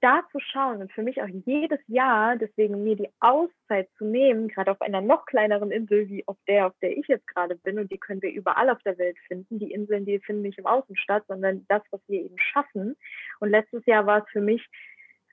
[0.00, 4.48] da zu schauen und für mich auch jedes Jahr, deswegen mir die Auszeit zu nehmen,
[4.48, 7.78] gerade auf einer noch kleineren Insel wie auf der, auf der ich jetzt gerade bin,
[7.78, 9.58] und die können wir überall auf der Welt finden.
[9.58, 12.96] Die Inseln, die finden nicht im Außen statt, sondern das, was wir eben schaffen.
[13.40, 14.66] Und letztes Jahr war es für mich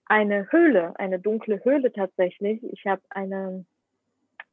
[0.06, 2.62] eine Höhle, eine dunkle Höhle tatsächlich.
[2.72, 3.66] Ich habe eine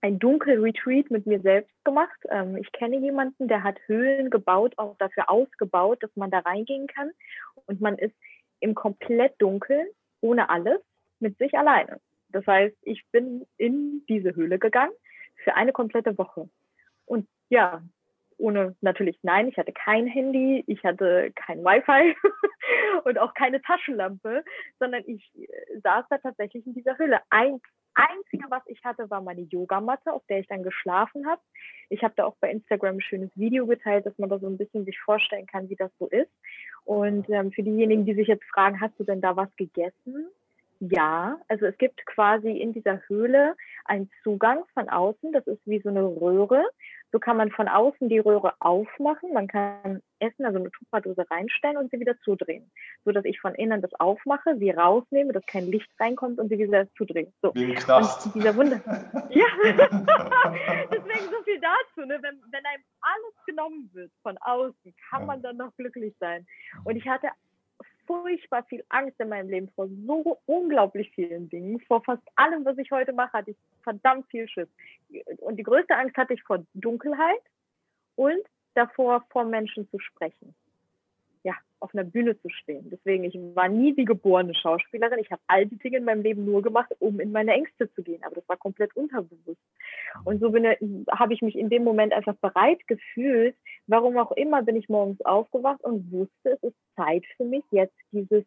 [0.03, 2.19] ein Dunkel-Retreat mit mir selbst gemacht.
[2.31, 6.87] Ähm, ich kenne jemanden, der hat Höhlen gebaut, auch dafür ausgebaut, dass man da reingehen
[6.87, 7.11] kann.
[7.67, 8.15] Und man ist
[8.61, 9.87] im komplett Dunkeln
[10.21, 10.81] ohne alles
[11.19, 12.01] mit sich alleine.
[12.29, 14.93] Das heißt, ich bin in diese Höhle gegangen
[15.43, 16.49] für eine komplette Woche.
[17.07, 17.83] Und ja,
[18.39, 22.17] ohne natürlich nein, ich hatte kein Handy, ich hatte kein Wi-Fi
[23.05, 24.45] und auch keine Taschenlampe,
[24.79, 27.21] sondern ich äh, saß da tatsächlich in dieser Höhle.
[27.31, 27.61] Ein
[28.09, 31.41] Einzige, was ich hatte, war meine Yogamatte, auf der ich dann geschlafen habe.
[31.89, 34.59] Ich habe da auch bei Instagram ein schönes Video geteilt, dass man da so ein
[34.59, 36.31] bisschen sich vorstellen kann, wie das so ist.
[36.85, 40.29] Und ähm, für diejenigen, die sich jetzt fragen, hast du denn da was gegessen?
[40.81, 45.31] Ja, also es gibt quasi in dieser Höhle einen Zugang von außen.
[45.31, 46.65] Das ist wie so eine Röhre.
[47.13, 49.35] So kann man von außen die Röhre aufmachen.
[49.35, 52.71] Man kann Essen, also eine Tupperdose reinstellen und sie wieder zudrehen.
[53.05, 56.59] So dass ich von innen das aufmache, sie rausnehme, dass kein Licht reinkommt und sie
[56.59, 57.31] wieder zudrehen.
[57.43, 57.55] So.
[57.55, 58.27] Wie Knast.
[58.27, 58.81] Und dieser Wunder.
[59.31, 59.47] ja.
[60.93, 62.07] Deswegen so viel dazu.
[62.07, 62.19] Ne?
[62.23, 66.47] Wenn, wenn einem alles genommen wird von außen, kann man dann noch glücklich sein.
[66.85, 67.29] Und ich hatte
[68.11, 71.79] furchtbar viel Angst in meinem Leben vor so unglaublich vielen Dingen.
[71.87, 74.69] Vor fast allem, was ich heute mache, hatte ich verdammt viel Schiss.
[75.39, 77.43] Und die größte Angst hatte ich vor Dunkelheit
[78.17, 78.43] und
[78.75, 80.57] davor, vor Menschen zu sprechen
[81.43, 82.91] ja, auf einer Bühne zu stehen.
[82.91, 85.19] Deswegen, ich war nie die geborene Schauspielerin.
[85.19, 88.03] Ich habe all die Dinge in meinem Leben nur gemacht, um in meine Ängste zu
[88.03, 88.23] gehen.
[88.25, 89.61] Aber das war komplett unterbewusst.
[90.25, 90.53] Und so
[91.11, 93.57] habe ich mich in dem Moment einfach bereit gefühlt.
[93.87, 97.97] Warum auch immer bin ich morgens aufgewacht und wusste, es ist Zeit für mich, jetzt
[98.13, 98.45] dieses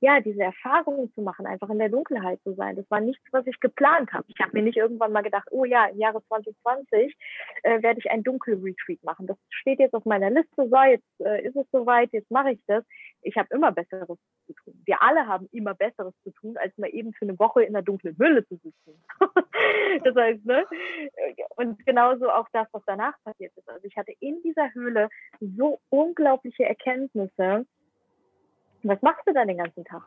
[0.00, 2.76] ja, diese Erfahrungen zu machen, einfach in der Dunkelheit zu sein.
[2.76, 4.26] Das war nichts, was ich geplant habe.
[4.28, 7.16] Ich habe mir nicht irgendwann mal gedacht, oh ja, im Jahre 2020
[7.62, 9.26] äh, werde ich ein Dunkelretreat machen.
[9.26, 10.68] Das steht jetzt auf meiner Liste.
[10.68, 12.84] So, jetzt äh, ist es soweit, jetzt mache ich das.
[13.22, 14.82] Ich habe immer Besseres zu tun.
[14.84, 17.82] Wir alle haben immer Besseres zu tun, als mal eben für eine Woche in der
[17.82, 19.02] dunklen Höhle zu sitzen.
[20.04, 20.64] das heißt, ne?
[21.56, 23.68] Und genauso auch das, was danach passiert ist.
[23.68, 25.08] Also ich hatte in dieser Höhle
[25.40, 27.66] so unglaubliche Erkenntnisse,
[28.88, 30.02] was machst du dann den ganzen Tag?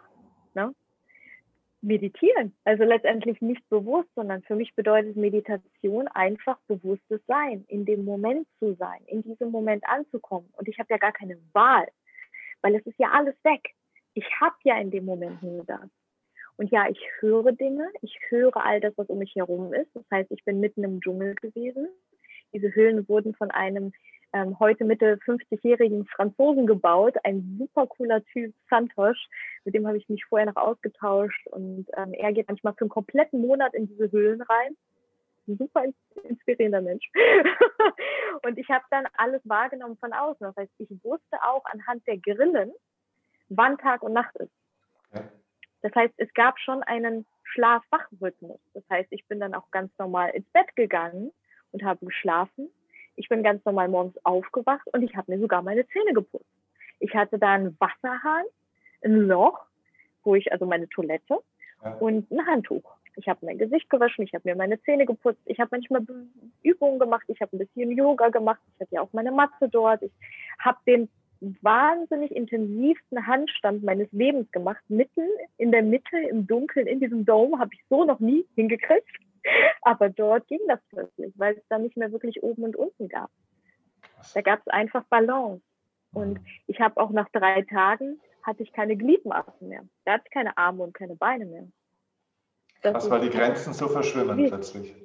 [0.54, 0.74] Ne?
[1.82, 2.54] Meditieren.
[2.65, 8.48] Also letztendlich nicht bewusst, sondern für mich bedeutet Meditation einfach bewusstes Sein, in dem Moment
[8.60, 10.50] zu sein, in diesem Moment anzukommen.
[10.58, 11.88] Und ich habe ja gar keine Wahl,
[12.62, 13.74] weil es ist ja alles weg.
[14.13, 15.89] Ich habe ja in dem Moment nur das.
[16.58, 19.89] Und ja, ich höre Dinge, ich höre all das, was um mich herum ist.
[19.94, 21.88] Das heißt, ich bin mitten im Dschungel gewesen.
[22.54, 23.94] Diese Höhlen wurden von einem
[24.34, 27.15] ähm, heute Mitte 50-jährigen Franzosen gebaut.
[27.24, 29.28] Ein super cooler Typ, Santosh.
[29.65, 31.48] Mit dem habe ich mich vorher noch ausgetauscht.
[31.48, 34.78] Und ähm, er geht manchmal für einen kompletten Monat in diese Höhlen rein.
[35.48, 35.84] Ein super
[36.24, 37.10] inspirierender Mensch.
[38.46, 40.46] und ich habe dann alles wahrgenommen von außen.
[40.46, 42.72] Das heißt, ich wusste auch anhand der Grillen,
[43.50, 44.52] wann Tag und Nacht ist.
[45.82, 48.60] Das heißt, es gab schon einen Schlaf-Wach-Rhythmus.
[48.74, 51.32] Das heißt, ich bin dann auch ganz normal ins Bett gegangen
[51.72, 52.70] und habe geschlafen
[53.20, 56.46] ich bin ganz normal morgens aufgewacht und ich habe mir sogar meine Zähne geputzt.
[57.00, 58.46] Ich hatte da einen Wasserhahn,
[59.04, 59.60] ein Loch,
[60.24, 61.40] wo ich, also meine Toilette
[61.84, 61.94] ja.
[61.96, 62.96] und ein Handtuch.
[63.18, 66.06] Ich habe mein Gesicht gewaschen, ich habe mir meine Zähne geputzt, ich habe manchmal
[66.64, 70.02] Übungen gemacht, ich habe ein bisschen Yoga gemacht, ich hatte ja auch meine Matze dort.
[70.02, 70.12] Ich
[70.60, 71.10] habe den
[71.62, 75.28] wahnsinnig intensivsten Handstand meines Lebens gemacht, mitten
[75.58, 79.10] in der Mitte im Dunkeln in diesem Dome, habe ich so noch nie hingekriegt.
[79.82, 83.30] Aber dort ging das plötzlich, weil es da nicht mehr wirklich oben und unten gab.
[84.34, 85.63] Da gab es einfach Balance.
[86.13, 86.45] Und mhm.
[86.67, 89.84] ich habe auch nach drei Tagen hatte ich keine Gliedmaßen mehr.
[90.06, 91.67] Da hatte ich keine Arme und keine Beine mehr.
[92.82, 94.95] Das Was, weil die Grenzen so verschwimmen plötzlich.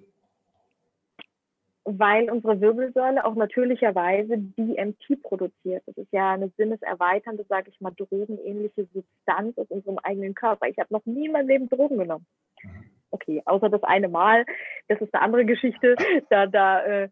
[1.84, 5.82] weil unsere Wirbelsäule auch natürlicherweise DMT produziert.
[5.86, 10.68] Das ist ja eine sinneserweiternde, sage ich mal, drogenähnliche Substanz aus unserem eigenen Körper.
[10.68, 12.26] Ich habe noch nie in meinem Leben Drogen genommen.
[12.62, 12.93] Mhm.
[13.14, 14.44] Okay, außer das eine Mal.
[14.88, 15.94] Das ist eine andere Geschichte.
[16.31, 17.09] Da, da äh,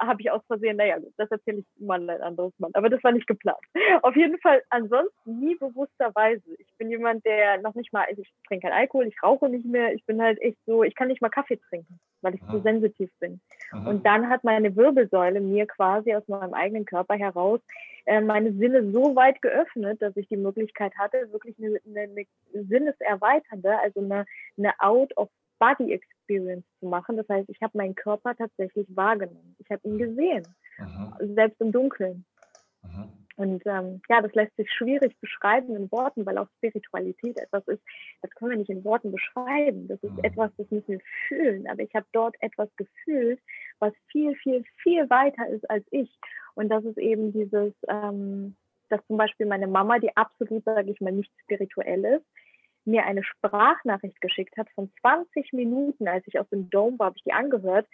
[0.00, 3.12] habe ich aus Versehen, naja, das erzähle ich mal ein anderes Mal, aber das war
[3.12, 3.60] nicht geplant.
[4.02, 6.42] Auf jeden Fall ansonsten nie bewussterweise.
[6.58, 9.94] Ich bin jemand, der noch nicht mal, ich trinke keinen Alkohol, ich rauche nicht mehr,
[9.94, 12.62] ich bin halt echt so, ich kann nicht mal Kaffee trinken, weil ich zu mhm.
[12.62, 13.40] sensitiv bin.
[13.72, 13.86] Mhm.
[13.86, 17.60] Und dann hat meine Wirbelsäule mir quasi aus meinem eigenen Körper heraus
[18.06, 22.64] äh, meine Sinne so weit geöffnet, dass ich die Möglichkeit hatte, wirklich eine, eine, eine
[22.64, 24.24] sinneserweiternde, also eine,
[24.56, 27.16] eine Out of Body Experience zu machen.
[27.16, 29.56] Das heißt, ich habe meinen Körper tatsächlich wahrgenommen.
[29.58, 30.46] Ich habe ihn gesehen,
[30.78, 31.34] mhm.
[31.34, 32.24] selbst im Dunkeln.
[32.82, 33.12] Mhm.
[33.36, 37.82] Und ähm, ja, das lässt sich schwierig beschreiben in Worten, weil auch Spiritualität etwas ist,
[38.22, 39.88] das können wir nicht in Worten beschreiben.
[39.88, 40.24] Das ist mhm.
[40.24, 41.68] etwas, das müssen wir fühlen.
[41.68, 43.38] Aber ich habe dort etwas gefühlt,
[43.78, 46.10] was viel, viel, viel weiter ist als ich.
[46.54, 48.56] Und das ist eben dieses, ähm,
[48.88, 52.24] dass zum Beispiel meine Mama, die absolut, sage ich mal, nicht spirituell ist,
[52.84, 57.16] mir eine Sprachnachricht geschickt hat von 20 Minuten, als ich aus dem Dome war, habe
[57.18, 57.86] ich die angehört,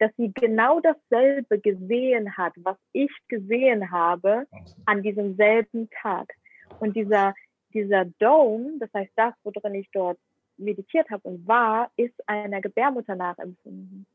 [0.00, 4.46] dass sie genau dasselbe gesehen hat, was ich gesehen habe
[4.86, 6.32] an diesem selben Tag.
[6.80, 7.34] Und dieser,
[7.74, 10.18] dieser Dome, das heißt das, worin ich dort
[10.56, 14.06] meditiert habe und war, ist einer Gebärmutter nachempfunden.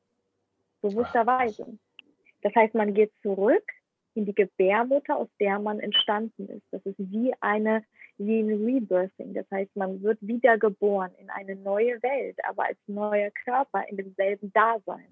[0.90, 1.78] Bewussterweise.
[2.42, 3.64] Das heißt, man geht zurück
[4.14, 6.66] in die Gebärmutter, aus der man entstanden ist.
[6.72, 7.84] Das ist wie eine
[8.18, 9.34] wie ein Rebirthing.
[9.34, 14.54] Das heißt, man wird wiedergeboren in eine neue Welt, aber als neuer Körper in demselben
[14.54, 15.08] Dasein.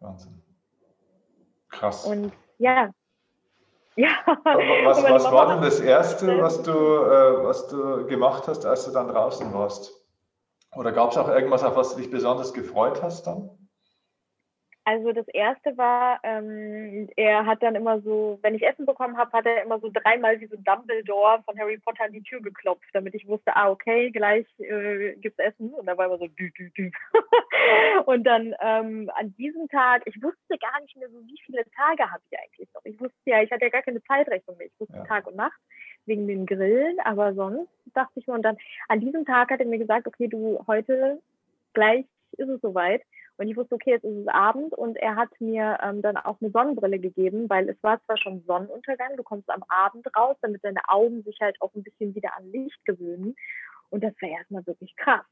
[0.00, 0.42] Wahnsinn.
[1.68, 2.04] Krass.
[2.04, 2.92] Und ja.
[3.96, 4.10] Ja.
[4.24, 8.92] Was, was war denn das Erste, was du, äh, was du gemacht hast, als du
[8.92, 9.92] dann draußen warst?
[10.76, 13.50] Oder gab es auch irgendwas, auf was du dich besonders gefreut hast dann?
[14.88, 19.30] Also das erste war, ähm, er hat dann immer so, wenn ich Essen bekommen habe,
[19.32, 22.88] hat er immer so dreimal wie so Dumbledore von Harry Potter an die Tür geklopft,
[22.94, 25.74] damit ich wusste, ah, okay, gleich äh, gibt's Essen.
[25.74, 26.90] Und da war immer so dü, dü, dü.
[28.06, 32.10] und dann ähm, an diesem Tag, ich wusste gar nicht mehr so, wie viele Tage
[32.10, 32.84] habe ich eigentlich noch.
[32.86, 34.68] Ich wusste ja, ich hatte ja gar keine Zeitrechnung mehr.
[34.68, 35.04] Ich wusste ja.
[35.04, 35.60] Tag und Nacht
[36.06, 38.56] wegen den Grillen, aber sonst dachte ich mir, und dann
[38.88, 41.20] an diesem Tag hat er mir gesagt, okay, du heute
[41.74, 42.06] gleich
[42.38, 43.02] ist es soweit.
[43.38, 46.36] Und ich wusste, okay, jetzt ist es Abend und er hat mir ähm, dann auch
[46.40, 50.64] eine Sonnenbrille gegeben, weil es war zwar schon Sonnenuntergang, du kommst am Abend raus, damit
[50.64, 53.36] deine Augen sich halt auch ein bisschen wieder an Licht gewöhnen.
[53.90, 55.24] Und das war erstmal wirklich krass.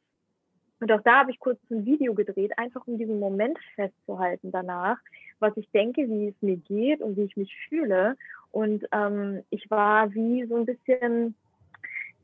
[0.78, 4.98] Und auch da habe ich kurz ein Video gedreht, einfach um diesen Moment festzuhalten danach,
[5.40, 8.16] was ich denke, wie es mir geht und wie ich mich fühle.
[8.52, 11.34] Und ähm, ich war wie so ein bisschen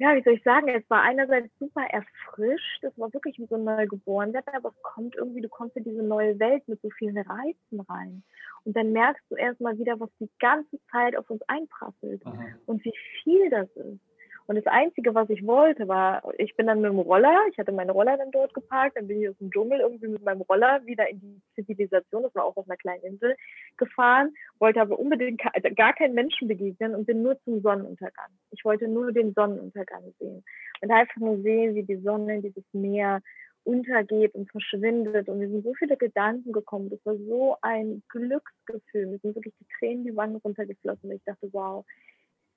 [0.03, 3.57] ja, wie soll ich sagen, es war einerseits super erfrischt, es war wirklich wie so
[3.57, 6.91] neu geboren werden, aber es kommt irgendwie, du kommst in diese neue Welt mit so
[6.91, 8.25] vielen Reizen rein.
[8.65, 12.47] Und dann merkst du erstmal wieder, was die ganze Zeit auf uns einprasselt Aha.
[12.67, 14.01] und wie viel das ist.
[14.47, 17.73] Und das Einzige, was ich wollte, war, ich bin dann mit dem Roller, ich hatte
[17.73, 20.85] meine Roller dann dort geparkt, dann bin ich aus dem Dschungel irgendwie mit meinem Roller
[20.85, 23.37] wieder in die Zivilisation, das war auch auf einer kleinen Insel,
[23.77, 28.31] gefahren, wollte aber unbedingt also gar keinen Menschen begegnen und bin nur zum Sonnenuntergang.
[28.51, 30.45] Ich wollte nur den Sonnenuntergang sehen
[30.81, 33.21] und einfach nur sehen, wie die Sonne, dieses Meer
[33.65, 35.29] untergeht und verschwindet.
[35.29, 36.91] Und mir sind so viele Gedanken gekommen.
[36.91, 39.07] Das war so ein Glücksgefühl.
[39.07, 41.11] Mir sind wirklich die Tränen die Wangen runtergeflossen.
[41.11, 41.85] Und ich dachte, wow,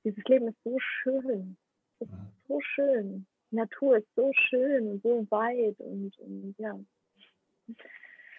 [0.04, 1.58] dieses Leben ist so schön.
[2.00, 3.26] Es ist so schön.
[3.52, 6.78] Die Natur ist so schön und so weit und, und ja.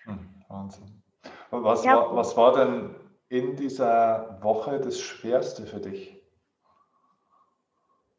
[0.04, 1.02] Hm, Wahnsinn.
[1.50, 1.96] Was, ja.
[1.96, 2.94] war, was war denn
[3.28, 6.16] in dieser Woche das Schwerste für dich?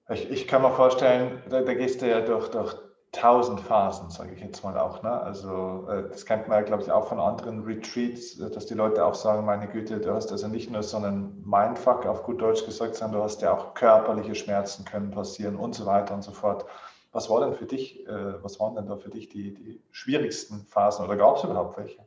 [0.09, 2.75] Ich, ich kann mir vorstellen, da, da gehst du ja durch, durch
[3.11, 5.01] tausend Phasen, sage ich jetzt mal auch.
[5.01, 5.09] Ne?
[5.09, 8.73] Also äh, das kennt man ja, glaube ich, auch von anderen Retreats, äh, dass die
[8.73, 12.41] Leute auch sagen, meine Güte, du hast also nicht nur so einen Mindfuck, auf gut
[12.41, 16.23] Deutsch gesagt, sondern du hast ja auch körperliche Schmerzen können passieren und so weiter und
[16.23, 16.65] so fort.
[17.13, 20.65] Was war denn für dich, äh, was waren denn da für dich die, die schwierigsten
[20.67, 21.99] Phasen oder gab es überhaupt welche?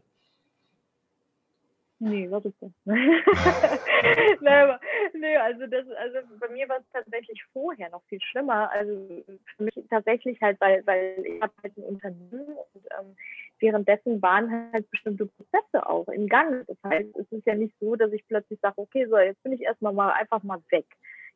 [2.02, 2.70] Nee, was ist das?
[2.84, 4.80] nee, aber,
[5.14, 8.70] nee, also das, also bei mir war es tatsächlich vorher noch viel schlimmer.
[8.70, 9.24] Also
[9.56, 13.16] für mich tatsächlich halt, weil, weil ich habe halt ein Unternehmen und ähm,
[13.58, 16.64] währenddessen waren halt bestimmte Prozesse auch im Gang.
[16.66, 19.52] Das heißt, es ist ja nicht so, dass ich plötzlich sage, okay, so jetzt bin
[19.52, 20.86] ich erstmal mal einfach mal weg.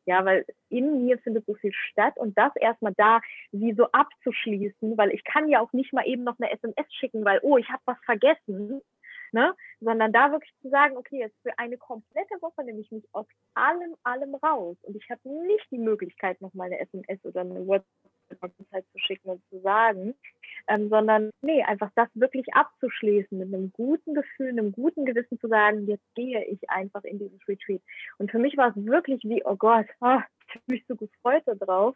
[0.07, 4.97] Ja, weil in mir findet so viel statt und das erstmal da wie so abzuschließen,
[4.97, 7.67] weil ich kann ja auch nicht mal eben noch eine SMS schicken, weil, oh, ich
[7.69, 8.81] habe was vergessen
[9.35, 9.53] ne?
[9.81, 13.27] Sondern da wirklich zu sagen, okay, jetzt für eine komplette Woche nehme ich mich aus
[13.53, 14.77] allem, allem raus.
[14.83, 19.29] Und ich habe nicht die Möglichkeit, noch mal eine SMS oder eine WhatsApp zu schicken
[19.29, 20.15] und zu sagen,
[20.67, 25.49] ähm, sondern nee, einfach das wirklich abzuschließen mit einem guten Gefühl, einem guten Gewissen zu
[25.49, 27.81] sagen, jetzt gehe ich einfach in dieses Retreat.
[28.17, 31.43] Und für mich war es wirklich wie, oh Gott, oh, ich habe mich so gefreut
[31.45, 31.95] darauf,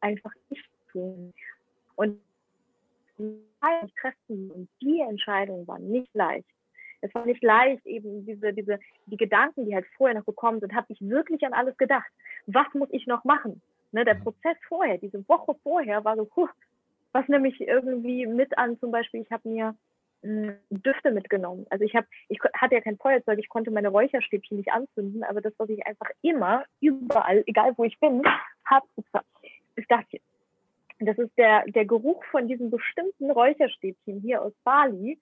[0.00, 1.34] einfach nicht zu tun.
[1.94, 2.20] Und
[4.80, 6.48] die Entscheidung war nicht leicht.
[7.00, 10.74] Es war nicht leicht, eben diese, diese, die Gedanken, die halt vorher noch gekommen sind,
[10.74, 12.10] habe ich wirklich an alles gedacht.
[12.46, 13.62] Was muss ich noch machen?
[13.92, 14.24] Ne, der mhm.
[14.24, 16.48] Prozess vorher, diese Woche vorher war so, puh,
[17.12, 19.74] was nämlich irgendwie mit an, zum Beispiel, ich habe mir
[20.22, 21.66] mh, hm, Düfte mitgenommen.
[21.70, 25.40] Also ich habe, ich hatte ja kein Feuerzeug, ich konnte meine Räucherstäbchen nicht anzünden, aber
[25.40, 28.22] das, was ich einfach immer, überall, egal wo ich bin,
[28.64, 28.86] habe,
[29.76, 30.20] ist das hier.
[31.00, 35.18] Das ist der, der Geruch von diesem bestimmten Räucherstäbchen hier aus Bali.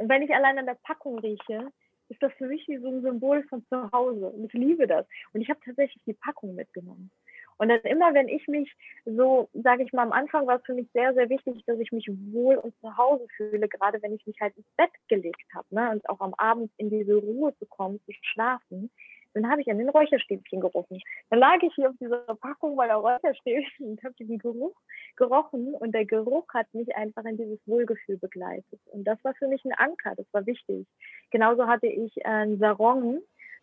[0.00, 1.70] Und wenn ich allein an der Packung rieche,
[2.08, 4.28] ist das für mich wie so ein Symbol von zu Hause.
[4.28, 5.06] Und ich liebe das.
[5.34, 7.10] Und ich habe tatsächlich die Packung mitgenommen.
[7.58, 10.72] Und dann immer, wenn ich mich so, sage ich mal, am Anfang war es für
[10.72, 14.26] mich sehr, sehr wichtig, dass ich mich wohl und zu Hause fühle, gerade wenn ich
[14.26, 15.90] mich halt ins Bett gelegt habe ne?
[15.90, 18.90] und auch am Abend in diese Ruhe zu kommen, zu schlafen,
[19.34, 21.00] dann habe ich an den Räucherstäbchen gerochen.
[21.30, 24.74] Dann lag ich hier auf dieser Packung meiner Räucherstäbchen und habe diesen Geruch
[25.16, 28.80] gerochen und der Geruch hat mich einfach in dieses Wohlgefühl begleitet.
[28.86, 30.86] Und das war für mich ein Anker, das war wichtig.
[31.30, 33.20] Genauso hatte ich einen Sarong,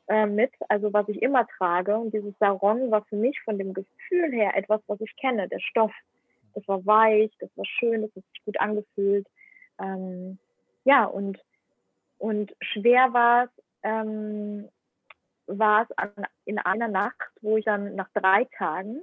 [0.08, 1.97] äh, mit, also was ich immer trage.
[1.97, 5.60] Und dieses Sarong war für mich von dem Gefühl her etwas, was ich kenne, der
[5.60, 5.91] Stoff.
[6.53, 9.27] Das war weich, das war schön, das hat sich gut angefühlt.
[9.80, 10.39] Ähm,
[10.86, 11.39] ja, und,
[12.17, 13.49] und schwer war es,
[13.84, 14.69] ähm,
[15.47, 16.12] war es an,
[16.45, 19.01] in einer Nacht, wo ich dann nach drei Tagen,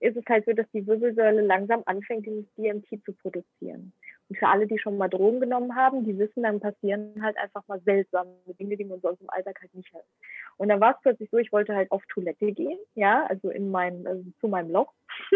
[0.00, 3.92] ist es halt so, dass die Wirbelsäule langsam anfängt, dieses DMT zu produzieren.
[4.28, 7.66] Und für alle, die schon mal Drogen genommen haben, die wissen, dann passieren halt einfach
[7.66, 10.04] mal seltsame Dinge, die man sonst im Alltag halt nicht hat.
[10.56, 13.70] Und dann war es plötzlich so, ich wollte halt auf Toilette gehen, ja, also in
[13.70, 14.92] mein, also zu meinem Loch.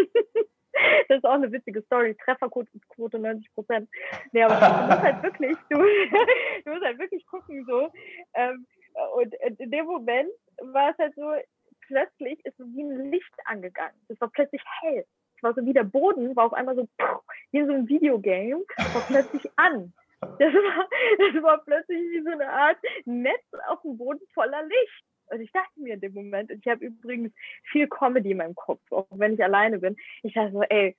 [1.08, 2.14] das ist auch eine witzige Story.
[2.24, 3.88] Trefferquote 90 Prozent.
[4.32, 5.78] Nee, aber du musst halt wirklich, du,
[6.64, 7.90] du musst halt wirklich gucken, so.
[8.34, 8.66] Ähm,
[9.16, 10.30] und in dem Moment
[10.72, 11.32] war es halt so,
[11.86, 13.96] plötzlich ist so wie ein Licht angegangen.
[14.08, 15.04] Es war plötzlich hell
[15.44, 16.88] war so wie der Boden, war auf einmal so
[17.52, 19.92] wie in so einem Videogame, war plötzlich an.
[20.20, 25.04] Das war, das war plötzlich wie so eine Art Netz auf dem Boden voller Licht.
[25.26, 27.32] Und ich dachte mir in dem Moment, und ich habe übrigens
[27.70, 29.96] viel Comedy in meinem Kopf, auch wenn ich alleine bin.
[30.22, 30.96] Ich dachte so, ey,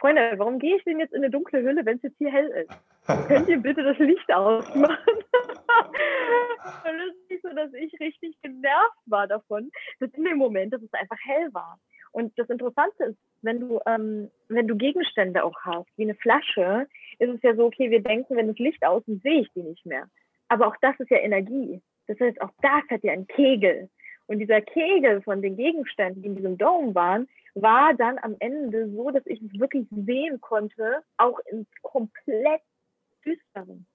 [0.00, 2.48] Freunde, warum gehe ich denn jetzt in eine dunkle Hülle, wenn es jetzt hier hell
[2.48, 3.28] ist?
[3.28, 4.98] Könnt ihr bitte das Licht ausmachen?
[6.84, 10.72] Und es ist nicht so, dass ich richtig genervt war davon, dass in dem Moment,
[10.72, 11.78] dass es einfach hell war.
[12.12, 16.86] Und das Interessante ist, wenn du, ähm, wenn du Gegenstände auch hast, wie eine Flasche,
[17.18, 19.62] ist es ja so, okay, wir denken, wenn das Licht aus ist, sehe ich die
[19.62, 20.08] nicht mehr.
[20.48, 21.80] Aber auch das ist ja Energie.
[22.06, 23.88] Das heißt, auch das hat ja einen Kegel.
[24.30, 28.88] Und dieser Kegel von den Gegenständen, die in diesem Dome waren, war dann am Ende
[28.90, 32.60] so, dass ich es wirklich sehen konnte, auch ins komplett
[33.26, 33.86] Düsteren.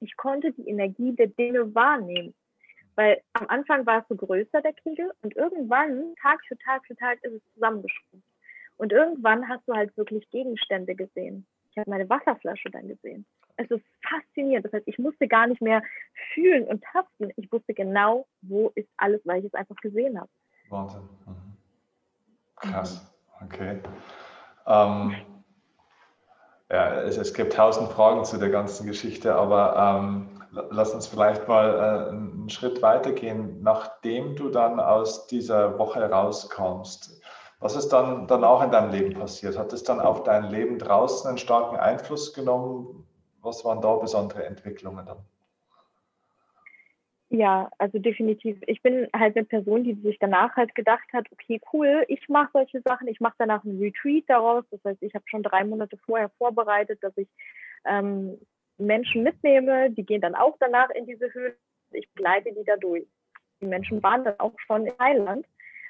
[0.00, 2.32] Ich konnte die Energie der Dinge wahrnehmen.
[2.96, 6.96] Weil am Anfang war es so größer, der Kegel, und irgendwann, Tag für Tag für
[6.96, 8.26] Tag, ist es zusammengeschrumpft.
[8.78, 11.46] Und irgendwann hast du halt wirklich Gegenstände gesehen.
[11.72, 13.26] Ich habe meine Wasserflasche dann gesehen.
[13.58, 14.64] Es ist faszinierend.
[14.64, 15.82] Das heißt, ich musste gar nicht mehr
[16.32, 17.30] fühlen und tasten.
[17.36, 20.30] Ich wusste genau, wo ist alles, weil ich es einfach gesehen habe.
[20.70, 21.02] Wahnsinn.
[21.26, 21.56] Mhm.
[22.56, 23.12] Krass.
[23.44, 23.80] Okay.
[24.66, 25.14] Ähm,
[26.70, 31.48] ja, es, es, gibt tausend Fragen zu der ganzen Geschichte, aber ähm, lass uns vielleicht
[31.48, 33.62] mal äh, einen Schritt weitergehen.
[33.62, 37.22] Nachdem du dann aus dieser Woche rauskommst,
[37.60, 39.58] was ist dann, dann auch in deinem Leben passiert?
[39.58, 43.07] Hat es dann auf dein Leben draußen einen starken Einfluss genommen?
[43.48, 45.18] Was waren da besondere Entwicklungen dann?
[47.30, 48.58] Ja, also definitiv.
[48.66, 52.50] Ich bin halt eine Person, die sich danach halt gedacht hat, okay, cool, ich mache
[52.52, 54.64] solche Sachen, ich mache danach einen Retreat daraus.
[54.70, 57.28] Das heißt, ich habe schon drei Monate vorher vorbereitet, dass ich
[57.86, 58.38] ähm,
[58.76, 61.56] Menschen mitnehme, die gehen dann auch danach in diese Höhle.
[61.92, 63.06] Ich begleite die da durch.
[63.62, 65.46] Die Menschen waren dann auch schon in Thailand,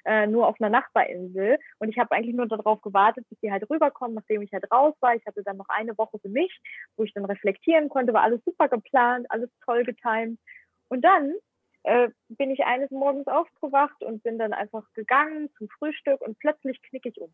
[0.08, 1.58] äh, nur auf einer Nachbarinsel.
[1.78, 4.94] Und ich habe eigentlich nur darauf gewartet, bis die halt rüberkommen, nachdem ich halt raus
[5.00, 5.14] war.
[5.14, 6.60] Ich hatte dann noch eine Woche für mich,
[6.96, 10.40] wo ich dann reflektieren konnte, war alles super geplant, alles toll getimt.
[10.88, 11.34] Und dann
[11.82, 16.80] äh, bin ich eines Morgens aufgewacht und bin dann einfach gegangen zum Frühstück und plötzlich
[16.80, 17.32] knicke ich um.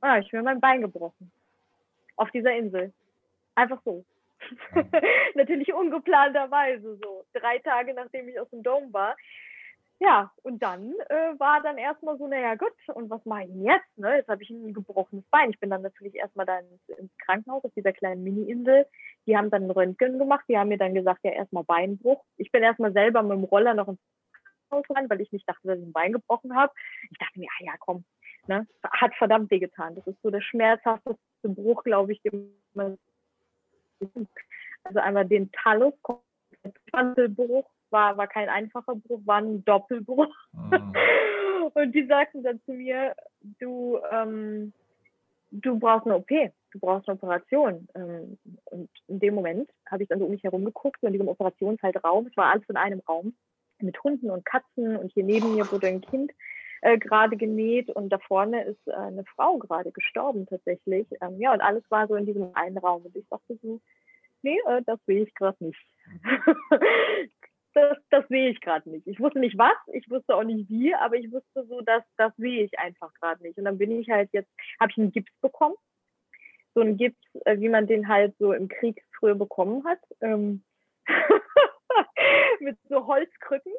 [0.00, 1.32] Ah, ich mir mein Bein gebrochen.
[2.14, 2.92] Auf dieser Insel.
[3.56, 4.04] Einfach so.
[5.34, 7.24] Natürlich ungeplanterweise so.
[7.32, 9.16] Drei Tage nachdem ich aus dem Dom war.
[10.02, 13.64] Ja, und dann äh, war dann erstmal so, naja gut, und was mache ich denn
[13.64, 13.98] jetzt?
[13.98, 14.16] Ne?
[14.16, 15.50] Jetzt habe ich ein gebrochenes Bein.
[15.50, 18.86] Ich bin dann natürlich erstmal da ins, Krankenhaus auf dieser kleinen Mini-Insel.
[19.26, 22.24] Die haben dann ein Röntgen gemacht, die haben mir dann gesagt, ja, erstmal Beinbruch.
[22.38, 24.00] Ich bin erstmal selber mit dem Roller noch ins
[24.70, 26.72] Krankenhaus rein, weil ich nicht dachte, dass ich ein Bein gebrochen habe.
[27.10, 28.04] Ich dachte mir, ah ja, komm,
[28.46, 28.66] Ne?
[28.82, 29.94] Hat verdammt weh getan.
[29.94, 32.98] Das ist so der schmerzhafteste Bruch, glaube ich, den man
[34.82, 40.34] also einmal den Talus, Bruch, war, war kein einfacher Bruch, war ein Doppelbruch.
[40.52, 40.94] Mhm.
[41.74, 43.14] Und die sagten dann zu mir,
[43.60, 44.72] du, ähm,
[45.50, 47.88] du brauchst eine OP, du brauchst eine Operation.
[47.94, 51.12] Ähm, und in dem Moment habe ich dann so um mich herum geguckt, so in
[51.12, 53.34] diesem Operationsraum, es war alles in einem Raum,
[53.78, 56.32] mit Hunden und Katzen und hier neben mir wurde ein Kind
[56.82, 61.06] äh, gerade genäht und da vorne ist äh, eine Frau gerade gestorben tatsächlich.
[61.20, 63.02] Ähm, ja, und alles war so in diesem einen Raum.
[63.02, 63.80] Und ich dachte so,
[64.42, 65.80] nee, äh, das sehe ich gerade nicht.
[67.74, 69.06] das, das sehe ich gerade nicht.
[69.06, 72.34] Ich wusste nicht was, ich wusste auch nicht wie, aber ich wusste so, dass das
[72.36, 73.58] sehe ich einfach gerade nicht.
[73.58, 74.50] Und dann bin ich halt jetzt,
[74.80, 75.76] habe ich einen Gips bekommen.
[76.74, 80.00] So einen Gips, äh, wie man den halt so im Krieg früher bekommen hat.
[80.20, 80.62] Ähm
[82.60, 83.72] mit so Holzkrücken.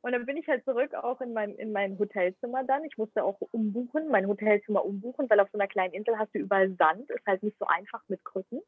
[0.00, 2.84] Und dann bin ich halt zurück auch in mein, in mein Hotelzimmer dann.
[2.84, 6.40] Ich musste auch umbuchen, mein Hotelzimmer umbuchen, weil auf so einer kleinen Insel hast du
[6.40, 7.08] überall Sand.
[7.10, 8.60] Ist halt nicht so einfach mit Krücken.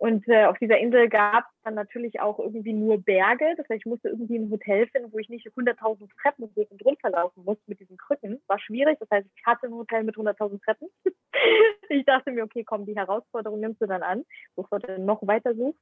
[0.00, 3.44] Und äh, auf dieser Insel gab es dann natürlich auch irgendwie nur Berge.
[3.58, 6.82] Das heißt, ich musste irgendwie ein Hotel finden, wo ich nicht 100.000 Treppen hoch und
[6.86, 8.40] runter laufen musste mit diesen Krücken.
[8.46, 8.98] War schwierig.
[8.98, 10.88] Das heißt, ich hatte ein Hotel mit 100.000 Treppen.
[11.90, 14.24] ich dachte mir, okay, komm, die Herausforderung nimmst du dann an,
[14.56, 15.78] bevor du noch weiter suchst.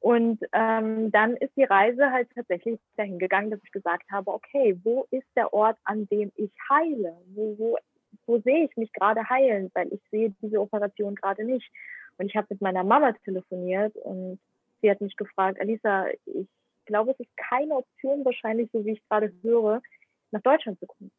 [0.00, 4.76] Und ähm, dann ist die Reise halt tatsächlich dahin gegangen, dass ich gesagt habe, okay,
[4.82, 7.16] wo ist der Ort, an dem ich heile?
[7.36, 7.78] Wo, wo,
[8.26, 9.70] wo sehe ich mich gerade heilen?
[9.74, 11.70] Weil ich sehe diese Operation gerade nicht.
[12.18, 14.38] Und ich habe mit meiner Mama telefoniert und
[14.80, 16.46] sie hat mich gefragt, Alisa, ich
[16.86, 19.82] glaube, es ist keine Option wahrscheinlich, so wie ich gerade höre,
[20.30, 21.10] nach Deutschland zu kommen.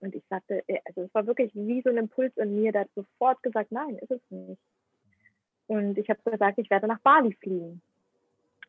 [0.00, 2.82] Und ich sagte, äh, also es war wirklich wie so ein Impuls in mir, der
[2.82, 4.60] hat sofort gesagt, nein, ist es nicht.
[5.66, 7.80] Und ich habe gesagt, ich werde nach Bali fliegen.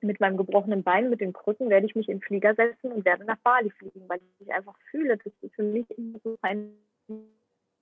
[0.02, 3.04] Mit meinem gebrochenen Bein, mit den Krücken, werde ich mich in den Flieger setzen und
[3.04, 6.78] werde nach Bali fliegen, weil ich einfach fühle, das ist für mich immer so ein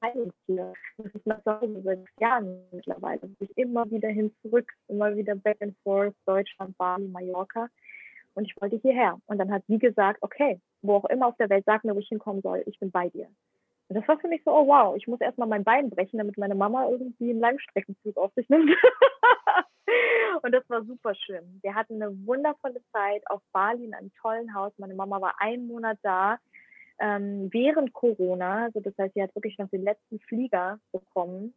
[0.05, 0.73] Heilungsziel.
[0.97, 3.21] Das ist nach seit Jahren mittlerweile.
[3.39, 7.67] Ich immer wieder hin zurück, immer wieder back and forth, Deutschland, Bali, Mallorca.
[8.35, 9.19] Und ich wollte hierher.
[9.27, 11.99] Und dann hat sie gesagt, okay, wo auch immer auf der Welt, sag mir, wo
[11.99, 12.63] ich hinkommen soll.
[12.65, 13.27] Ich bin bei dir.
[13.87, 16.37] Und das war für mich so, oh wow, ich muss erstmal mein Bein brechen, damit
[16.37, 18.71] meine Mama irgendwie einen Langstreckenzug auf sich nimmt.
[20.41, 21.59] und das war super schön.
[21.61, 24.73] Wir hatten eine wundervolle Zeit auf Bali in einem tollen Haus.
[24.77, 26.39] Meine Mama war einen Monat da
[26.99, 28.65] ähm, während Corona.
[28.65, 31.53] Also das heißt, sie hat wirklich noch den letzten Flieger bekommen.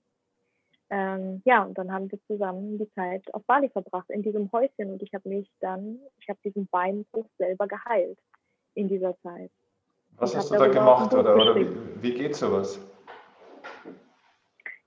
[0.91, 4.93] Ähm, ja, und dann haben wir zusammen die Zeit auf Bali verbracht, in diesem Häuschen.
[4.93, 8.18] Und ich habe mich dann, ich habe diesen Beinbruch selber geheilt
[8.74, 9.51] in dieser Zeit.
[10.16, 11.68] Was hast du da gemacht oder, oder wie,
[12.03, 12.80] wie geht sowas?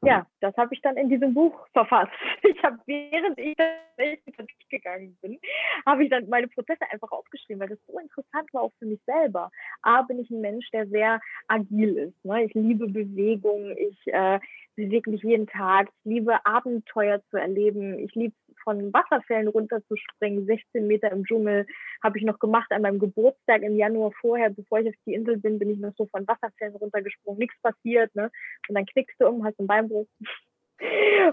[0.04, 2.12] ja, das habe ich dann in diesem Buch verfasst.
[2.44, 5.40] Ich habe, während ich gegangen bin,
[5.86, 9.00] habe ich dann meine Prozesse einfach aufgeschrieben, weil das so interessant war auch für mich
[9.06, 9.50] selber.
[9.84, 12.26] A, bin ich ein Mensch, der sehr agil ist.
[12.26, 12.46] Ne?
[12.46, 14.40] Ich liebe Bewegung, ich äh,
[14.76, 20.88] bewege mich jeden Tag, ich liebe Abenteuer zu erleben, ich liebe von Wasserfällen runterzuspringen, 16
[20.88, 21.66] Meter im Dschungel
[22.04, 25.38] habe ich noch gemacht an meinem Geburtstag im Januar vorher, bevor ich auf die Insel
[25.38, 28.32] bin, bin ich noch so von Wasserfällen runtergesprungen, nichts passiert, ne?
[28.68, 30.08] Und dann knickst du um, hast einen Beinbruch.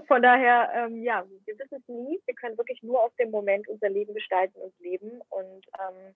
[0.07, 2.19] Von daher, ähm, ja, wir wissen es nie.
[2.25, 5.21] Wir können wirklich nur auf dem Moment unser Leben gestalten und leben.
[5.29, 6.13] Und ähm,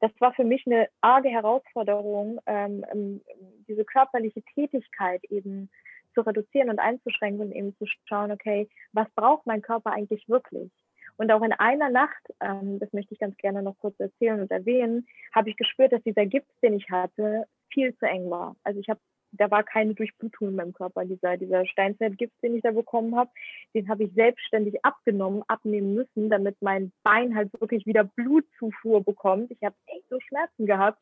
[0.00, 3.20] das war für mich eine arge Herausforderung, ähm, ähm
[3.68, 5.68] diese körperliche Tätigkeit eben
[6.14, 10.70] zu reduzieren und einzuschränken und eben zu schauen, okay, was braucht mein Körper eigentlich wirklich?
[11.18, 14.50] Und auch in einer Nacht, ähm, das möchte ich ganz gerne noch kurz erzählen und
[14.50, 18.56] erwähnen, habe ich gespürt, dass dieser Gips, den ich hatte, viel zu eng war.
[18.64, 19.00] Also ich habe,
[19.36, 21.04] da war keine Durchblutung in meinem Körper.
[21.04, 23.30] Dieser, dieser Steinzeitgips, den ich da bekommen habe,
[23.74, 29.50] den habe ich selbstständig abgenommen, abnehmen müssen, damit mein Bein halt wirklich wieder Blutzufuhr bekommt.
[29.50, 30.98] Ich habe echt so Schmerzen gehabt.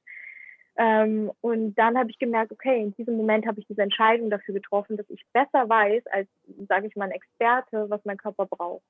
[0.77, 4.55] Ähm, und dann habe ich gemerkt, okay, in diesem Moment habe ich diese Entscheidung dafür
[4.55, 6.29] getroffen, dass ich besser weiß als,
[6.69, 8.83] sage ich mal, ein Experte, was mein Körper braucht.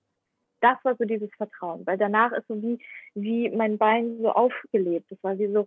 [0.60, 2.78] Das war so dieses Vertrauen, weil danach ist so wie,
[3.14, 5.10] wie mein Bein so aufgelebt.
[5.10, 5.66] Das war wie so,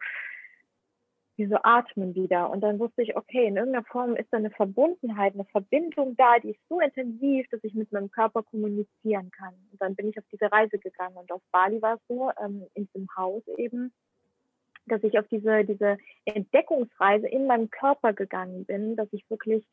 [1.37, 2.49] wie so atmen wieder.
[2.49, 6.39] Und dann wusste ich, okay, in irgendeiner Form ist da eine Verbundenheit, eine Verbindung da,
[6.39, 9.53] die ist so intensiv, dass ich mit meinem Körper kommunizieren kann.
[9.71, 11.15] Und dann bin ich auf diese Reise gegangen.
[11.15, 13.93] Und auf Bali war es so, ähm, in diesem Haus eben,
[14.87, 19.63] dass ich auf diese, diese Entdeckungsreise in meinem Körper gegangen bin, dass ich wirklich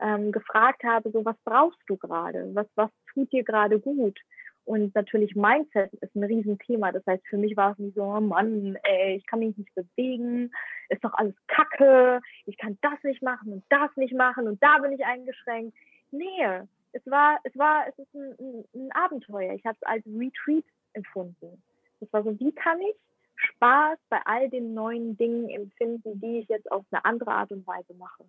[0.00, 2.50] ähm, gefragt habe, so was brauchst du gerade?
[2.54, 4.18] Was, was tut dir gerade gut?
[4.64, 6.92] Und natürlich Mindset ist ein Riesenthema.
[6.92, 9.74] Das heißt, für mich war es nicht so, oh Mann, ey, ich kann mich nicht
[9.74, 10.52] bewegen,
[10.88, 14.78] ist doch alles Kacke, ich kann das nicht machen und das nicht machen und da
[14.78, 15.76] bin ich eingeschränkt.
[16.12, 19.54] Nee, es war, es war, es ist ein, ein, ein Abenteuer.
[19.54, 21.62] Ich habe es als Retreat empfunden.
[22.00, 22.96] Das war so, wie kann ich
[23.36, 27.66] Spaß bei all den neuen Dingen empfinden, die ich jetzt auf eine andere Art und
[27.66, 28.24] Weise mache.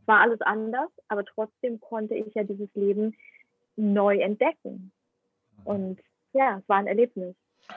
[0.00, 3.16] Es war alles anders, aber trotzdem konnte ich ja dieses Leben
[3.76, 4.92] neu entdecken.
[5.64, 6.00] Und
[6.32, 7.34] ja, es war ein Erlebnis.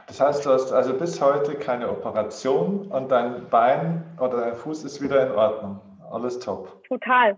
[0.07, 4.83] Das heißt, du hast also bis heute keine Operation und dein Bein oder dein Fuß
[4.83, 5.79] ist wieder in Ordnung.
[6.11, 6.83] Alles top.
[6.86, 7.38] Total.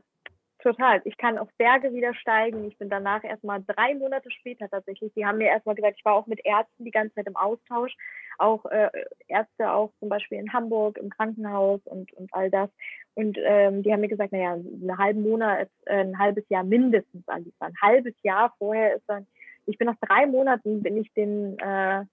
[0.60, 1.02] Total.
[1.06, 2.66] Ich kann auf Berge wieder steigen.
[2.66, 5.14] Ich bin danach erstmal drei Monate später tatsächlich.
[5.14, 7.96] Die haben mir erstmal gesagt, ich war auch mit Ärzten die ganze Zeit im Austausch.
[8.40, 8.90] Auch äh,
[9.28, 12.70] Ärzte auch zum Beispiel in Hamburg im Krankenhaus und, und all das.
[13.14, 17.28] Und ähm, die haben mir gesagt, naja, einen halben Monat, äh, ein halbes Jahr mindestens
[17.28, 17.74] anliefern.
[17.74, 19.28] Ein halbes Jahr vorher ist dann,
[19.68, 22.06] ich bin nach drei Monaten bin ich den, äh,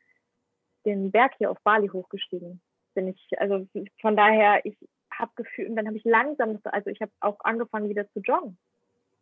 [0.84, 2.60] den Berg hier auf Bali hochgestiegen.
[2.94, 3.66] Bin ich, also
[4.00, 4.76] von daher, ich
[5.10, 8.58] habe gefühlt, und dann habe ich langsam, also ich habe auch angefangen wieder zu joggen.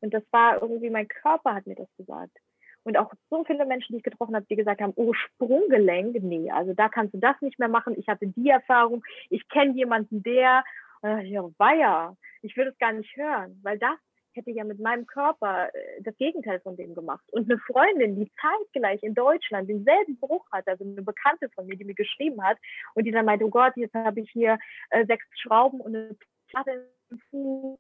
[0.01, 2.37] Und das war irgendwie, mein Körper hat mir das gesagt.
[2.85, 6.51] Und auch so viele Menschen, die ich getroffen habe, die gesagt haben, oh, Sprunggelenk, nee,
[6.51, 7.95] also da kannst du das nicht mehr machen.
[7.97, 10.65] Ich hatte die Erfahrung, ich kenne jemanden, der,
[11.05, 13.97] äh, ja, weia, ich will es gar nicht hören, weil das
[14.37, 17.25] hätte ja mit meinem Körper äh, das Gegenteil von dem gemacht.
[17.33, 21.77] Und eine Freundin, die zeitgleich in Deutschland denselben Bruch hat, also eine Bekannte von mir,
[21.77, 22.59] die mir geschrieben hat
[22.95, 24.59] und die dann meinte, oh Gott, jetzt habe ich hier
[24.91, 26.17] äh, sechs Schrauben und eine
[26.49, 26.89] Platte
[27.31, 27.79] Fuß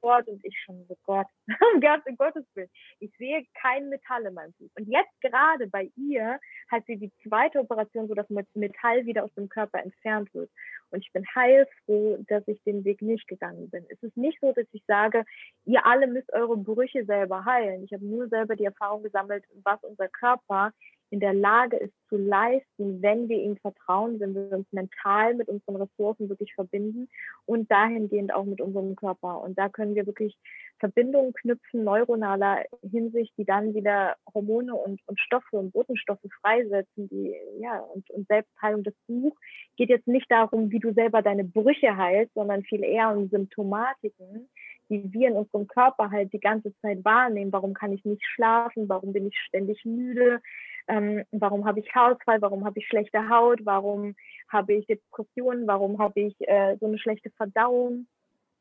[0.00, 1.26] fort und ich schon so Gott,
[1.80, 2.70] Gott, um Gottes Willen.
[3.00, 4.70] Ich sehe kein Metall in meinem Fuß.
[4.78, 6.38] Und jetzt gerade bei ihr
[6.70, 10.50] hat sie die zweite Operation, wo das Metall wieder aus dem Körper entfernt wird.
[10.90, 13.84] Und ich bin heilfroh, dass ich den Weg nicht gegangen bin.
[13.90, 15.24] Es ist nicht so, dass ich sage,
[15.64, 17.84] ihr alle müsst eure Brüche selber heilen.
[17.84, 20.72] Ich habe nur selber die Erfahrung gesammelt, was unser Körper
[21.10, 25.48] in der Lage ist zu leisten, wenn wir ihm vertrauen, wenn wir uns mental mit
[25.48, 27.08] unseren Ressourcen wirklich verbinden
[27.46, 29.42] und dahingehend auch mit unserem Körper.
[29.42, 30.36] Und da können wir wirklich
[30.78, 37.34] Verbindungen knüpfen, neuronaler Hinsicht, die dann wieder Hormone und, und Stoffe und Botenstoffe freisetzen, die,
[37.60, 38.84] ja, und, und Selbstheilung.
[38.84, 39.36] Das Buch
[39.76, 44.48] geht jetzt nicht darum, wie du selber deine Brüche heilst, sondern viel eher um Symptomatiken,
[44.90, 47.52] die wir in unserem Körper halt die ganze Zeit wahrnehmen.
[47.52, 48.88] Warum kann ich nicht schlafen?
[48.88, 50.40] Warum bin ich ständig müde?
[50.88, 54.16] ähm, warum habe ich Haarausfall, warum habe ich schlechte Haut, warum
[54.48, 58.06] habe ich Depressionen, warum habe ich äh, so eine schlechte Verdauung.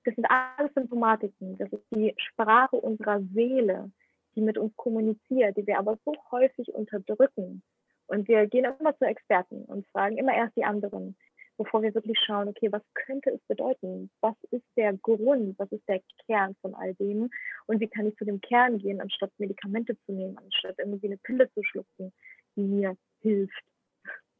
[0.03, 1.57] Das sind alles Symptomatiken.
[1.57, 3.91] Das ist die Sprache unserer Seele,
[4.35, 7.63] die mit uns kommuniziert, die wir aber so häufig unterdrücken.
[8.07, 11.15] Und wir gehen immer zu Experten und fragen immer erst die anderen
[11.57, 14.09] bevor wir wirklich schauen, okay, was könnte es bedeuten?
[14.21, 15.57] Was ist der Grund?
[15.59, 17.29] Was ist der Kern von all dem?
[17.65, 21.17] Und wie kann ich zu dem Kern gehen, anstatt Medikamente zu nehmen, anstatt irgendwie eine
[21.17, 22.13] Pille zu schlucken,
[22.55, 23.63] die mir hilft?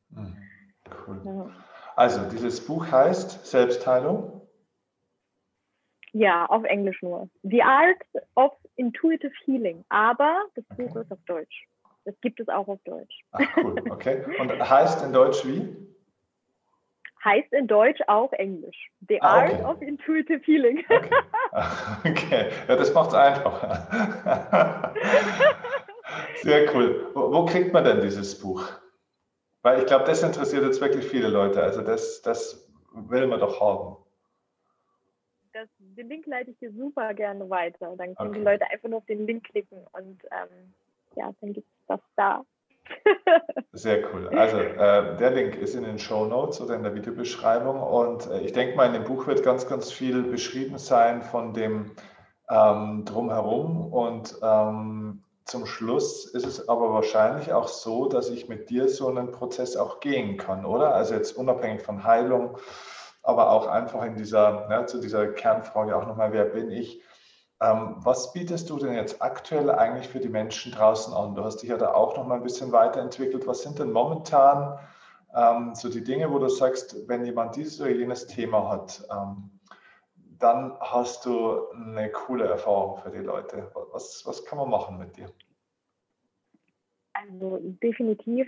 [0.10, 0.38] Mhm.
[1.06, 1.22] Cool.
[1.26, 1.52] Ja.
[1.96, 4.42] Also, dieses Buch heißt Selbstheilung?
[6.14, 7.30] Ja, auf Englisch nur.
[7.44, 7.98] The Art
[8.36, 9.84] of Intuitive Healing.
[9.90, 11.02] Aber das Buch okay.
[11.02, 11.68] ist auf Deutsch.
[12.06, 13.22] Das gibt es auch auf Deutsch.
[13.32, 14.24] Ach, cool, okay.
[14.40, 15.76] Und heißt in Deutsch wie?
[17.28, 18.92] Heißt in Deutsch auch Englisch.
[19.08, 19.56] The ah, okay.
[19.56, 20.84] Art of Intuitive Healing.
[20.90, 21.10] Okay,
[22.10, 22.50] okay.
[22.68, 24.94] ja, das macht es einfacher.
[26.42, 27.12] Sehr cool.
[27.14, 28.72] Wo, wo, kriegt man denn dieses Buch?
[29.62, 31.62] Weil ich glaube, das interessiert jetzt wirklich viele Leute.
[31.62, 33.98] Also das, das will man doch haben.
[35.54, 37.96] Das, den Link leite ich dir super gerne weiter.
[37.98, 38.40] Dann können okay.
[38.40, 40.74] die Leute einfach nur auf den Link klicken und ähm,
[41.16, 42.46] ja, dann gibt es das da.
[43.74, 44.30] Sehr cool.
[44.30, 48.40] Also äh, der Link ist in den Show Notes oder in der Videobeschreibung und äh,
[48.42, 51.92] ich denke mal, in dem Buch wird ganz, ganz viel beschrieben sein von dem
[52.50, 58.70] ähm, drumherum und ähm, zum Schluss ist es aber wahrscheinlich auch so, dass ich mit
[58.70, 60.94] dir so einen Prozess auch gehen kann, oder?
[60.94, 62.58] Also jetzt unabhängig von Heilung,
[63.24, 67.02] aber auch einfach in dieser, ja, zu dieser Kernfrage auch nochmal, wer bin ich?
[67.60, 71.34] Ähm, was bietest du denn jetzt aktuell eigentlich für die Menschen draußen an?
[71.34, 73.48] Du hast dich ja da auch noch mal ein bisschen weiterentwickelt.
[73.48, 74.78] Was sind denn momentan
[75.36, 79.50] ähm, so die Dinge, wo du sagst, wenn jemand dieses oder jenes Thema hat, ähm,
[80.40, 83.72] dann hast du eine coole Erfahrung für die Leute.
[83.92, 85.32] Was, was kann man machen mit dir?
[87.14, 88.48] Also definitiv,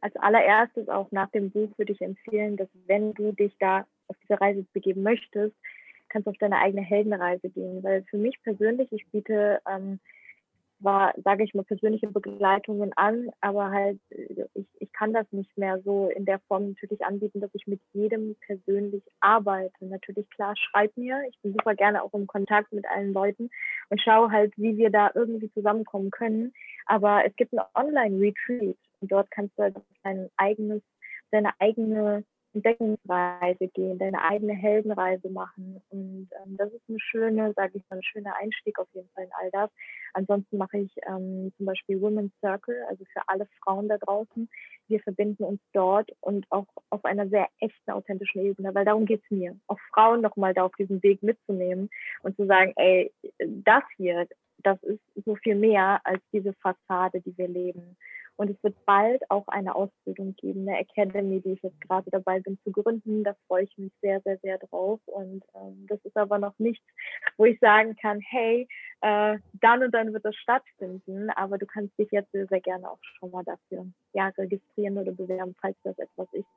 [0.00, 4.16] als allererstes auch nach dem Buch würde ich empfehlen, dass wenn du dich da auf
[4.22, 5.54] diese Reise begeben möchtest,
[6.16, 7.82] kannst auf deine eigene Heldenreise gehen.
[7.82, 10.00] Weil für mich persönlich, ich biete ähm,
[10.78, 15.80] war, sage ich mal, persönliche Begleitungen an, aber halt, ich, ich kann das nicht mehr
[15.82, 19.86] so in der Form natürlich anbieten, dass ich mit jedem persönlich arbeite.
[19.86, 21.22] Natürlich, klar, schreib mir.
[21.28, 23.50] Ich bin super gerne auch im Kontakt mit allen Leuten
[23.88, 26.52] und schaue halt, wie wir da irgendwie zusammenkommen können.
[26.86, 30.82] Aber es gibt ein Online-Retreat und dort kannst du halt dein eigenes,
[31.30, 32.24] deine eigene
[32.56, 35.80] Entdeckungsreise gehen, deine eigene Heldenreise machen.
[35.90, 39.24] Und ähm, das ist eine schöne, sage ich mal, ein schöner Einstieg auf jeden Fall
[39.24, 39.70] in all das.
[40.14, 44.48] Ansonsten mache ich ähm, zum Beispiel Women's Circle, also für alle Frauen da draußen.
[44.88, 49.22] Wir verbinden uns dort und auch auf einer sehr echten, authentischen Ebene, weil darum geht
[49.24, 51.90] es mir, auch Frauen nochmal da auf diesem Weg mitzunehmen
[52.22, 54.26] und zu sagen, ey, das hier,
[54.58, 57.96] das ist so viel mehr als diese Fassade, die wir leben.
[58.36, 62.40] Und es wird bald auch eine Ausbildung geben, eine Academy, die ich jetzt gerade dabei
[62.40, 63.24] bin zu gründen.
[63.24, 65.00] Da freue ich mich sehr, sehr, sehr drauf.
[65.06, 66.84] Und ähm, das ist aber noch nichts,
[67.38, 68.68] wo ich sagen kann, hey,
[69.00, 71.30] äh, dann und dann wird das stattfinden.
[71.30, 75.12] Aber du kannst dich jetzt sehr, sehr gerne auch schon mal dafür ja, registrieren oder
[75.12, 76.48] bewerben, falls das etwas ist,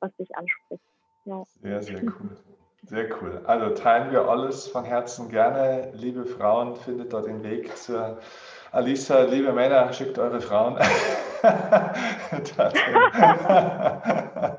[0.00, 0.82] was dich anspricht.
[1.24, 1.44] Ja.
[1.62, 2.36] Sehr, sehr cool.
[2.84, 3.42] Sehr cool.
[3.44, 5.92] Also teilen wir alles von Herzen gerne.
[5.94, 8.18] Liebe Frauen, findet da den Weg zur
[8.70, 10.78] Alisa, liebe Männer, schickt eure Frauen.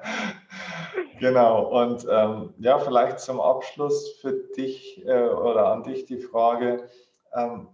[1.20, 1.82] genau.
[1.82, 6.89] Und ähm, ja, vielleicht zum Abschluss für dich äh, oder an dich die Frage,
[7.36, 7.68] ähm,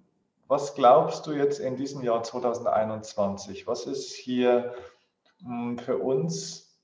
[0.47, 3.65] was glaubst du jetzt in diesem Jahr 2021?
[3.65, 4.73] Was ist hier
[5.39, 6.77] mh, hm, für uns,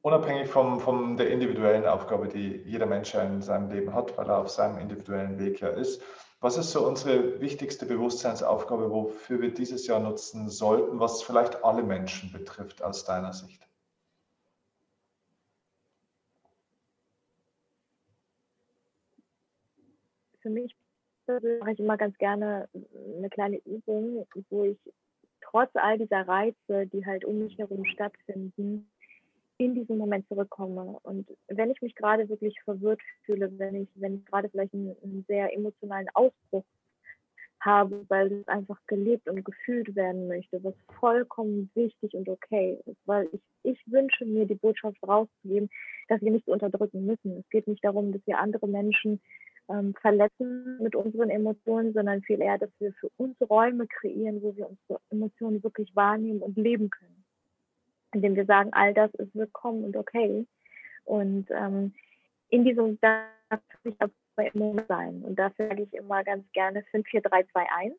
[0.00, 4.38] unabhängig von vom der individuellen Aufgabe, die jeder Mensch in seinem Leben hat, weil er
[4.38, 6.00] auf seinem individuellen Weg ja ist,
[6.44, 11.82] was ist so unsere wichtigste Bewusstseinsaufgabe, wofür wir dieses Jahr nutzen sollten, was vielleicht alle
[11.82, 13.66] Menschen betrifft aus deiner Sicht?
[20.42, 20.76] Für mich
[21.26, 22.68] mache ich immer ganz gerne
[23.16, 24.78] eine kleine Übung, wo ich
[25.40, 28.90] trotz all dieser Reize, die halt um mich herum stattfinden,
[29.58, 30.98] in diesen Moment zurückkomme.
[31.02, 34.96] Und wenn ich mich gerade wirklich verwirrt fühle, wenn ich, wenn ich gerade vielleicht einen,
[35.02, 36.64] einen sehr emotionalen Ausbruch
[37.60, 42.98] habe, weil es einfach gelebt und gefühlt werden möchte, was vollkommen wichtig und okay ist,
[43.06, 45.70] weil ich, ich wünsche mir die Botschaft rauszugeben,
[46.08, 47.38] dass wir nichts unterdrücken müssen.
[47.38, 49.20] Es geht nicht darum, dass wir andere Menschen
[49.70, 54.54] ähm, verletzen mit unseren Emotionen, sondern viel eher, dass wir für uns Räume kreieren, wo
[54.56, 57.23] wir unsere Emotionen wirklich wahrnehmen und leben können
[58.14, 60.46] indem wir sagen, all das ist willkommen und okay.
[61.04, 61.92] Und ähm,
[62.48, 65.22] in diesem darf ich aber immer sein.
[65.22, 67.94] Und dafür sage ich immer ganz gerne 5, 4, 3, 2, 1.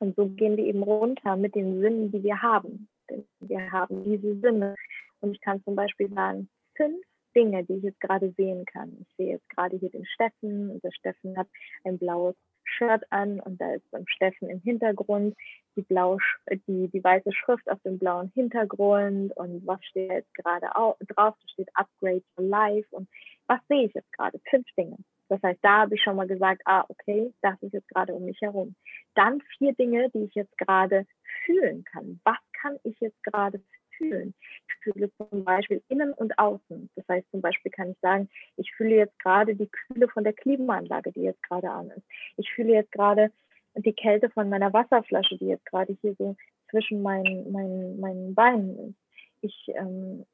[0.00, 2.88] Und so gehen wir eben runter mit den Sinnen, die wir haben.
[3.10, 4.74] Denn wir haben diese Sinne.
[5.20, 8.96] Und ich kann zum Beispiel sagen, fünf Dinge, die ich jetzt gerade sehen kann.
[9.00, 11.48] Ich sehe jetzt gerade hier den Steffen und der Steffen hat
[11.84, 12.36] ein blaues
[12.76, 15.36] Shirt an und da ist beim Steffen im Hintergrund
[15.76, 16.18] die, blau,
[16.66, 20.96] die, die weiße Schrift auf dem blauen Hintergrund und was steht jetzt gerade drauf?
[21.16, 23.08] Da steht Upgrade for Life und
[23.46, 24.40] was sehe ich jetzt gerade?
[24.50, 24.96] Fünf Dinge.
[25.28, 28.24] Das heißt, da habe ich schon mal gesagt, ah, okay, das ist jetzt gerade um
[28.24, 28.74] mich herum.
[29.14, 31.06] Dann vier Dinge, die ich jetzt gerade
[31.44, 32.20] fühlen kann.
[32.24, 33.60] Was kann ich jetzt gerade
[33.98, 34.34] fühlen?
[34.68, 36.88] Ich fühle zum Beispiel innen und außen.
[36.96, 40.32] Das heißt, zum Beispiel kann ich sagen, ich fühle jetzt gerade die Kühle von der
[40.32, 42.06] Klimaanlage, die jetzt gerade an ist.
[42.36, 43.30] Ich fühle jetzt gerade
[43.76, 46.36] die Kälte von meiner Wasserflasche, die jetzt gerade hier so
[46.70, 48.96] zwischen meinen, meinen, meinen Beinen ist.
[49.40, 50.24] Ich ähm,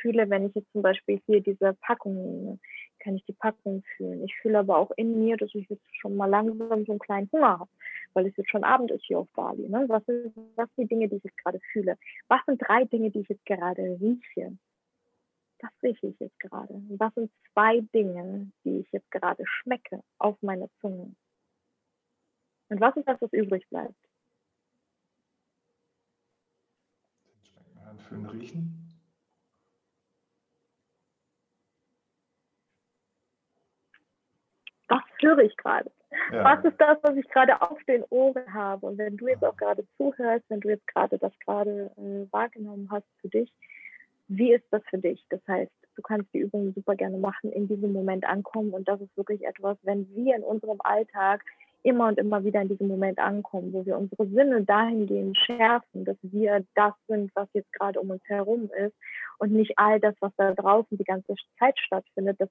[0.00, 2.58] fühle, wenn ich jetzt zum Beispiel hier diese Packung nehme,
[3.00, 4.24] kann ich die Packung fühlen.
[4.24, 7.30] Ich fühle aber auch in mir, dass ich jetzt schon mal langsam so einen kleinen
[7.32, 7.70] Hunger habe,
[8.16, 9.68] weil es jetzt schon Abend ist hier auf Bali.
[9.68, 9.84] Ne?
[9.88, 11.98] Was, sind, was die Dinge, die ich jetzt gerade fühle?
[12.28, 14.56] Was sind drei Dinge, die ich jetzt gerade rieche?
[15.60, 16.82] Was rieche ich jetzt gerade?
[16.88, 21.14] Was sind zwei Dinge, die ich jetzt gerade schmecke auf meiner Zunge?
[22.68, 23.94] Und was ist das, was übrig bleibt?
[27.42, 28.82] Schmecken, hören, riechen.
[34.88, 35.90] was höre ich gerade?
[36.32, 36.44] Ja.
[36.44, 38.86] Was ist das, was ich gerade auf den Ohren habe?
[38.86, 42.88] Und wenn du jetzt auch gerade zuhörst, wenn du jetzt gerade das gerade äh, wahrgenommen
[42.90, 43.52] hast für dich,
[44.28, 45.24] wie ist das für dich?
[45.30, 48.70] Das heißt, du kannst die Übung super gerne machen, in diesem Moment ankommen.
[48.70, 51.44] Und das ist wirklich etwas, wenn wir in unserem Alltag
[51.82, 56.16] immer und immer wieder in diesem Moment ankommen, wo wir unsere Sinne dahingehend schärfen, dass
[56.22, 58.94] wir das sind, was jetzt gerade um uns herum ist
[59.38, 62.48] und nicht all das, was da draußen die ganze Zeit stattfindet, das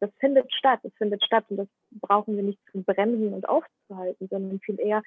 [0.00, 4.28] das findet statt, es findet statt und das brauchen wir nicht zu bremsen und aufzuhalten,
[4.28, 5.02] sondern viel eher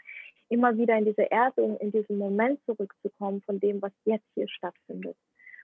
[0.49, 5.15] immer wieder in diese Erdung, in diesen Moment zurückzukommen von dem, was jetzt hier stattfindet.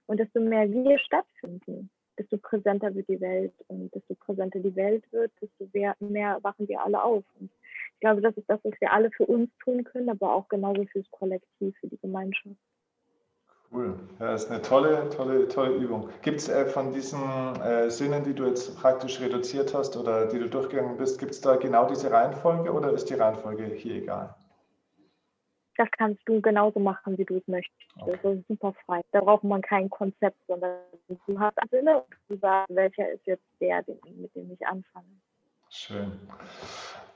[0.06, 5.04] Und desto mehr wir stattfinden, desto präsenter wird die Welt und desto präsenter die Welt
[5.12, 7.24] wird, desto mehr, mehr wachen wir alle auf.
[7.40, 7.52] Und
[7.94, 10.86] ich glaube, das ist das, was wir alle für uns tun können, aber auch genauso
[10.86, 12.56] fürs Kollektiv, für die Gemeinschaft.
[13.72, 14.00] Cool.
[14.20, 16.10] Ja, das ist eine tolle, tolle, tolle Übung.
[16.22, 17.20] Gibt es äh, von diesen
[17.62, 21.42] äh, Sinnen, die du jetzt praktisch reduziert hast oder die du durchgegangen bist, gibt es
[21.42, 24.36] da genau diese Reihenfolge oder ist die Reihenfolge hier egal?
[25.76, 27.78] Das kannst du genauso machen, wie du es möchtest.
[28.00, 28.18] Okay.
[28.24, 29.02] Das ist super frei.
[29.12, 30.78] Da braucht man kein Konzept, sondern
[31.28, 35.06] du hast Sinne und du sagst, welcher ist jetzt der, mit dem ich anfange.
[35.70, 36.14] Schön.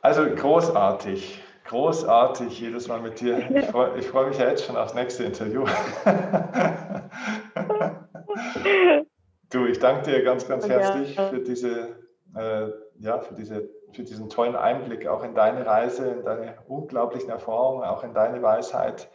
[0.02, 1.42] Also großartig.
[1.66, 3.40] Großartig, jedes Mal mit dir.
[3.56, 5.64] Ich freue freu mich ja jetzt schon aufs nächste Interview.
[9.50, 11.96] du, ich danke dir ganz, ganz herzlich für diese,
[12.36, 12.68] äh,
[13.00, 17.84] ja, für diese, für diesen tollen Einblick auch in deine Reise, in deine unglaublichen Erfahrungen,
[17.84, 19.10] auch in deine Weisheit.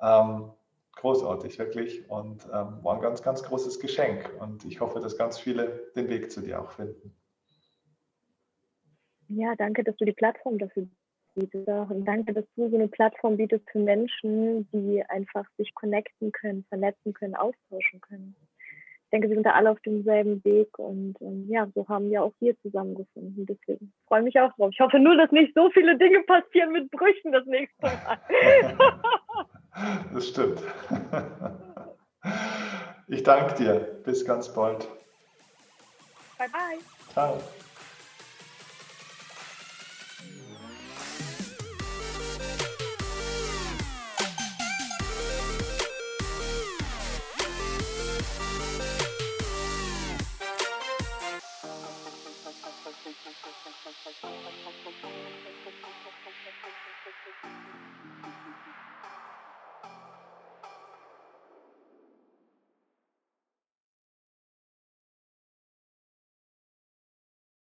[0.00, 0.52] Ähm,
[0.96, 2.08] großartig, wirklich.
[2.08, 4.30] Und ähm, war ein ganz, ganz großes Geschenk.
[4.40, 7.14] Und ich hoffe, dass ganz viele den Weg zu dir auch finden.
[9.28, 10.88] Ja, danke, dass du die Plattform dafür
[11.38, 11.68] bietest.
[11.68, 16.64] Und danke, dass du so eine Plattform bietest für Menschen, die einfach sich connecten können,
[16.68, 18.34] vernetzen können, austauschen können.
[19.04, 22.22] Ich denke, wir sind da alle auf demselben Weg und ähm, ja, so haben wir
[22.22, 23.46] auch wir zusammengefunden.
[23.46, 24.68] Deswegen freue ich mich auch drauf.
[24.70, 28.18] Ich hoffe nur, dass nicht so viele Dinge passieren mit Brüchen das nächste Mal.
[30.12, 30.62] das stimmt.
[33.08, 33.74] Ich danke dir.
[34.04, 34.86] Bis ganz bald.
[36.36, 36.78] Bye bye.
[37.12, 37.40] Ciao.
[53.72, 53.96] Thank
[58.66, 58.87] you.